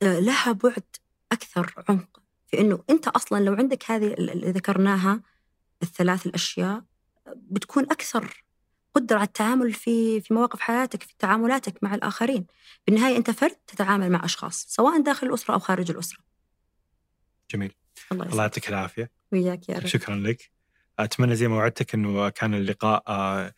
[0.02, 0.82] آه، لها بعد
[1.32, 5.20] أكثر عمق في إنه أنت أصلا لو عندك هذه ال- اللي ذكرناها
[5.82, 6.82] الثلاث الأشياء
[7.36, 8.44] بتكون أكثر
[8.94, 12.46] قدرة على التعامل في في مواقف حياتك في تعاملاتك مع الآخرين.
[12.86, 16.18] بالنهاية أنت فرد تتعامل مع أشخاص سواء داخل الأسرة أو خارج الأسرة.
[17.50, 17.74] جميل.
[18.12, 19.10] الله الله يعطيك العافية.
[19.32, 19.86] وياك يا رب.
[19.86, 20.50] شكرا لك.
[20.98, 23.52] أتمنى زي ما وعدتك إنه كان اللقاء آه،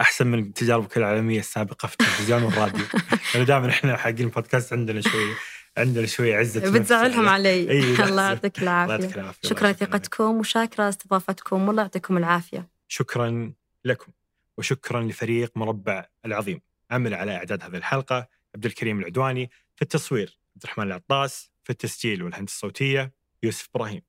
[0.00, 2.84] أحسن من تجاربك العالمية السابقة في التلفزيون والراديو.
[3.34, 5.34] لأنه دائما إحنا حقين بودكاست عندنا شوي
[5.76, 6.78] عندنا شوي عزة.
[6.78, 7.48] بتزعلهم علي.
[7.70, 8.02] إي، لازم.
[8.02, 9.48] الله يعطيك الله العافيه يعطيك العافية.
[9.48, 9.72] شكرا.
[9.72, 12.68] لثقتكم وشاكرة استضافتكم والله يعطيكم العافية.
[12.88, 13.52] شكرا
[13.84, 14.12] لكم
[14.58, 16.60] وشكرا لفريق مربع العظيم.
[16.90, 22.22] عمل على إعداد هذه الحلقة عبد الكريم العدواني في التصوير عبد الرحمن العطاس في التسجيل
[22.22, 23.12] والهندسة الصوتية
[23.44, 24.02] يوسف إبراهيم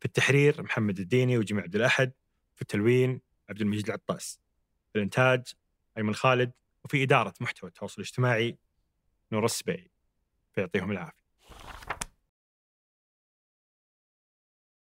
[0.00, 2.12] في التحرير محمد الديني وجميع عبد الأحد
[2.54, 4.40] في التلوين عبد المجيد العطاس
[4.92, 5.52] في الإنتاج
[5.98, 6.52] أيمن خالد
[6.84, 8.58] وفي إدارة محتوى التواصل الاجتماعي
[9.32, 9.90] نور السبيعي
[10.52, 11.25] فيعطيهم العافية.